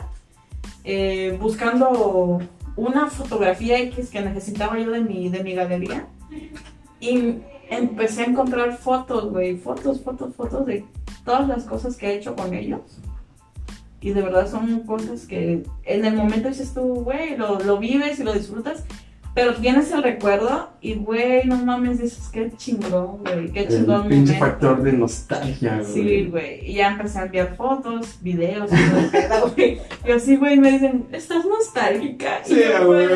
eh, 0.84 1.36
buscando 1.40 2.40
una 2.76 3.08
fotografía 3.08 3.78
X 3.80 4.10
que 4.10 4.20
necesitaba 4.20 4.78
yo 4.78 4.90
de 4.90 5.00
mi, 5.00 5.28
de 5.28 5.42
mi 5.42 5.54
galería 5.54 6.06
y 7.00 7.34
empecé 7.70 8.22
a 8.22 8.26
encontrar 8.26 8.76
fotos, 8.78 9.30
güey, 9.30 9.56
fotos, 9.56 10.00
fotos, 10.00 10.34
fotos 10.34 10.66
de 10.66 10.84
todas 11.28 11.46
las 11.46 11.64
cosas 11.64 11.96
que 11.96 12.08
he 12.08 12.16
hecho 12.16 12.34
con 12.34 12.54
ellos. 12.54 12.80
Y 14.00 14.12
de 14.12 14.22
verdad 14.22 14.50
son 14.50 14.80
cosas 14.80 15.26
que 15.26 15.62
en 15.84 16.04
el 16.06 16.14
momento 16.14 16.48
dices 16.48 16.72
tú, 16.72 16.80
güey, 17.04 17.36
lo, 17.36 17.58
lo 17.60 17.78
vives 17.78 18.18
y 18.18 18.24
lo 18.24 18.32
disfrutas, 18.32 18.84
pero 19.34 19.54
tienes 19.54 19.92
el 19.92 20.02
recuerdo 20.02 20.70
y, 20.80 20.94
güey, 20.94 21.44
no 21.44 21.58
mames, 21.58 22.00
dices, 22.00 22.30
qué 22.32 22.50
chingón, 22.56 23.18
güey, 23.18 23.52
qué 23.52 23.68
chingón 23.68 24.04
El 24.04 24.08
pinche 24.08 24.32
momento". 24.32 24.46
factor 24.46 24.82
de 24.82 24.92
nostalgia, 24.94 25.80
güey. 25.82 25.92
Sí, 25.92 26.24
güey. 26.30 26.70
Y 26.70 26.74
ya 26.74 26.92
empecé 26.92 27.18
a 27.18 27.26
enviar 27.26 27.56
fotos, 27.56 28.18
videos, 28.22 28.70
y 28.72 29.28
todo 29.28 29.52
güey. 29.54 29.78
Y 30.06 30.10
así, 30.10 30.36
güey, 30.36 30.56
me 30.58 30.72
dicen, 30.72 31.08
¿estás 31.12 31.44
nostálgica? 31.44 32.40
Sí, 32.42 32.58
güey, 32.86 33.06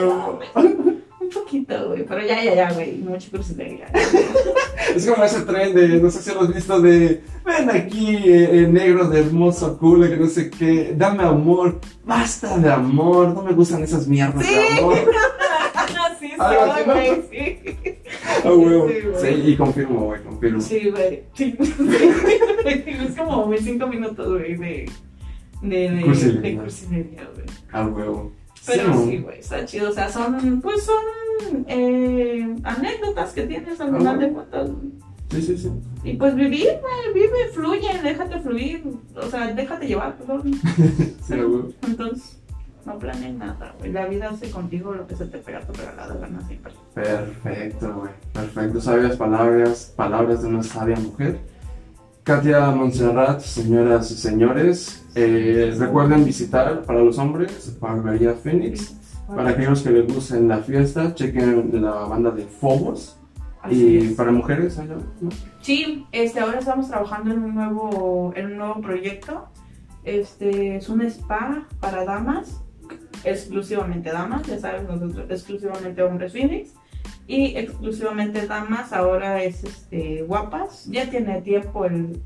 güey. 1.33 1.45
güey, 1.45 1.45
poquito, 1.45 1.89
güey. 1.89 2.05
Pero 2.05 2.21
ya, 2.27 2.43
ya, 2.43 2.55
ya, 2.55 2.73
güey. 2.73 2.99
Mucha 2.99 3.31
crucería. 3.31 3.87
Es 4.97 5.07
como 5.07 5.25
ese 5.25 5.43
tren 5.43 5.75
de, 5.75 5.89
no 6.01 6.11
sé 6.11 6.21
si 6.21 6.35
lo 6.35 6.43
has 6.43 6.53
visto, 6.55 6.81
de 6.81 7.23
ven 7.47 7.71
aquí, 7.71 8.17
eh, 8.17 8.59
eh, 8.63 8.69
negro 8.69 9.09
de 9.09 9.21
hermoso 9.21 9.79
culo, 9.79 10.07
que 10.09 10.17
no 10.17 10.27
sé 10.27 10.51
qué, 10.51 10.93
dame 10.95 11.23
amor, 11.23 11.81
basta 12.05 12.59
de 12.59 12.71
amor, 12.71 13.29
no 13.29 13.43
me 13.43 13.53
gustan 13.53 13.83
esas 13.83 14.07
mierdas 14.07 14.45
Sí. 14.45 14.53
de 14.53 14.79
amor. 14.81 14.97
sí, 16.21 16.33
así, 16.35 16.37
soy, 16.37 16.87
¿no? 16.87 16.93
güey, 16.93 17.23
sí. 17.31 17.59
Ah, 18.45 18.53
huevo. 18.53 18.89
Sí, 18.89 19.01
güey. 19.01 19.35
Sí, 19.35 19.51
y 19.53 19.57
confirmo, 19.57 20.01
güey, 20.01 20.23
confirmo. 20.23 20.61
Sí, 20.61 20.91
güey. 20.91 21.23
Sí. 21.35 21.57
Es 22.65 23.17
como 23.17 23.47
mis 23.47 23.63
cinco 23.63 23.87
minutos, 23.87 24.29
güey, 24.29 24.57
de, 24.57 24.91
de, 25.63 25.91
de, 25.91 26.03
Cursilería. 26.03 26.41
de 26.51 26.57
cursilería, 26.57 27.29
güey. 27.35 27.47
Ah, 27.73 27.87
huevo. 27.87 28.33
Pero 28.67 29.05
sí, 29.05 29.19
güey, 29.19 29.39
está 29.41 29.65
chido. 29.65 29.91
O 29.91 29.93
sea, 29.93 30.09
son, 30.09 30.61
pues 30.61 30.85
son 30.85 31.03
eh, 31.67 32.55
anécdotas 32.65 33.33
que 33.33 33.43
tienes 33.47 33.81
al 33.81 33.95
Ah, 33.95 33.99
final 33.99 34.19
de 34.19 34.27
bueno. 34.27 34.49
cuentas. 34.51 34.71
Sí, 35.31 35.43
sí, 35.43 35.57
sí. 35.57 35.71
Y 36.05 36.13
pues 36.15 36.35
vivir, 36.35 36.67
güey, 36.81 37.15
vive, 37.15 37.49
fluye, 37.55 37.89
déjate 38.03 38.41
fluir. 38.41 38.85
O 39.17 39.27
sea, 39.31 39.53
déjate 39.53 39.87
llevar, 39.87 40.17
perdón. 40.19 40.43
Sí. 41.23 41.35
Entonces, 41.87 42.39
no 42.85 42.99
planees 42.99 43.35
nada, 43.37 43.75
güey. 43.79 43.93
La 43.93 44.07
vida 44.07 44.29
hace 44.31 44.51
contigo 44.51 44.93
lo 44.93 45.07
que 45.07 45.17
se 45.17 45.27
te 45.27 45.39
pega 45.39 45.59
a 45.61 45.67
tu 45.67 45.73
regalada 45.73 46.15
gana 46.17 46.47
siempre. 46.47 46.73
Perfecto, 46.95 47.95
güey. 47.95 48.13
Perfecto. 48.35 48.81
Sabias 48.81 49.17
palabras, 49.17 49.93
palabras 49.97 50.43
de 50.43 50.49
una 50.49 50.63
sabia 50.63 50.97
mujer. 50.97 51.39
Katia 52.25 52.71
Montserrat, 52.71 53.41
señoras 53.41 54.11
y 54.11 54.15
señores, 54.15 55.05
eh, 55.15 55.75
recuerden 55.79 56.25
visitar 56.25 56.83
para 56.83 57.01
los 57.01 57.19
hombres 57.19 57.77
Barbería 57.81 58.35
Phoenix. 58.35 58.95
Para 59.35 59.51
aquellos 59.51 59.83
que 59.83 59.91
les 59.91 60.13
gusten 60.13 60.49
la 60.49 60.59
fiesta, 60.59 61.15
chequen 61.15 61.71
la 61.83 61.93
banda 61.93 62.31
de 62.31 62.45
Fobos. 62.45 63.19
Así 63.63 63.75
Y 63.77 63.99
es. 63.99 64.13
para 64.15 64.33
mujeres, 64.33 64.79
allá, 64.79 64.97
¿no? 65.21 65.31
Sí, 65.61 66.05
este, 66.11 66.41
ahora 66.41 66.59
estamos 66.59 66.89
trabajando 66.89 67.33
en 67.33 67.45
un 67.45 67.55
nuevo, 67.55 68.33
en 68.35 68.47
un 68.47 68.57
nuevo 68.57 68.81
proyecto. 68.81 69.49
Este 70.05 70.77
es 70.77 70.89
un 70.89 71.01
spa 71.03 71.69
para 71.79 72.05
damas, 72.05 72.61
exclusivamente 73.23 74.11
damas, 74.11 74.43
ya 74.49 74.59
sabes, 74.59 74.83
nosotros 74.83 75.27
exclusivamente 75.31 76.03
hombres 76.03 76.33
Phoenix. 76.33 76.75
Y 77.29 77.57
exclusivamente 77.57 78.47
damas, 78.49 78.93
ahora 78.93 79.45
es 79.45 79.63
este, 79.63 80.23
guapas. 80.23 80.87
Ya 80.91 81.09
tiene 81.09 81.41
tiempo 81.41 81.85
el, 81.85 82.21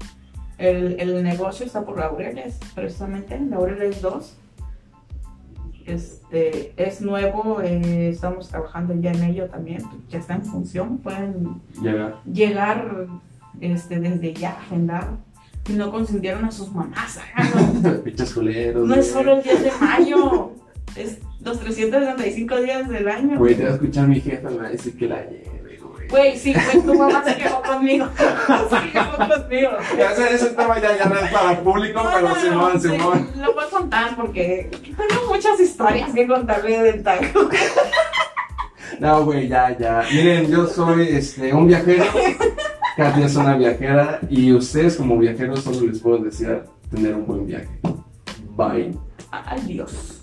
el, 0.57 0.99
el 0.99 1.23
negocio, 1.23 1.67
está 1.67 1.85
por 1.85 1.99
Laureles, 1.99 2.59
precisamente, 2.75 3.39
Laureles 3.39 4.01
2. 4.01 4.39
Este, 5.87 6.73
es 6.77 7.01
nuevo, 7.01 7.61
eh, 7.63 8.09
estamos 8.09 8.49
trabajando 8.49 8.95
ya 9.01 9.13
en 9.13 9.23
ello 9.23 9.47
también, 9.47 9.83
ya 10.09 10.19
está 10.19 10.35
en 10.35 10.45
función, 10.45 10.99
pueden 10.99 11.61
Llegar. 11.81 12.17
llegar 12.25 13.07
este, 13.61 14.01
desde 14.01 14.35
ya, 14.35 14.51
agendar 14.59 15.11
y 15.69 15.75
no 15.75 15.91
consintieron 15.93 16.45
a 16.45 16.51
sus 16.51 16.73
mamás. 16.73 17.19
Háganlo. 17.35 18.03
Culeros. 18.35 18.89
No 18.89 18.95
es 18.97 19.11
solo 19.11 19.37
el 19.37 19.43
10 19.45 19.63
de 19.63 19.71
mayo, 19.81 20.53
es 20.97 21.19
los 21.45 21.61
365 21.61 22.61
días 22.63 22.89
del 22.89 23.09
año. 23.09 23.41
Va 23.41 23.47
a 23.47 23.51
escuchar 23.51 24.09
mi 24.09 24.21
jefa, 24.21 24.51
me 24.51 24.57
va 24.57 24.67
a 24.67 24.71
decir 24.71 24.97
que 24.97 25.07
la 25.07 25.23
lleve, 25.23 25.66
güey. 26.09 26.39
Sí, 26.39 26.55
güey, 26.55 26.83
tu 26.85 26.95
mamá 26.95 27.23
se 27.25 27.37
quejó 27.37 27.63
conmigo. 27.63 28.09
Se 28.17 28.91
quejó 28.91 29.17
conmigo. 29.17 29.71
Ya 29.99 30.15
sé, 30.15 30.35
ese 30.35 30.51
tema 30.51 30.81
ya, 30.81 30.97
ya 30.97 31.07
no 31.07 31.19
es 31.19 31.31
para 31.31 31.53
el 31.53 31.59
público, 31.59 32.03
No, 32.03 32.11
pero 32.13 32.29
no, 32.29 32.35
no, 32.35 32.41
Simón, 32.41 32.81
sí, 32.81 32.89
Simón. 32.89 33.31
Lo 33.37 33.55
voy 33.55 33.65
a 33.65 33.69
contar 33.69 34.17
porque 34.17 34.71
tengo 34.73 35.27
muchas 35.29 35.61
historias 35.61 36.13
que 36.13 36.27
contarle 36.27 36.83
del 36.83 37.03
taco. 37.03 37.49
No, 39.01 39.25
güey, 39.25 39.49
ya, 39.49 39.77
ya. 39.77 40.05
Miren, 40.11 40.51
yo 40.51 40.67
soy 40.67 41.09
este, 41.09 41.53
un 41.53 41.67
viajero. 41.67 42.05
Katia 42.97 43.27
es 43.27 43.37
una 43.37 43.57
viajera. 43.57 44.21
Y 44.31 44.53
ustedes, 44.53 44.97
como 44.97 45.19
viajeros, 45.19 45.63
solo 45.63 45.87
les 45.87 46.01
puedo 46.01 46.19
desear 46.19 46.67
tener 46.91 47.15
un 47.15 47.27
buen 47.27 47.47
viaje. 47.47 47.69
Bye. 48.57 48.97
Adiós. 49.31 50.16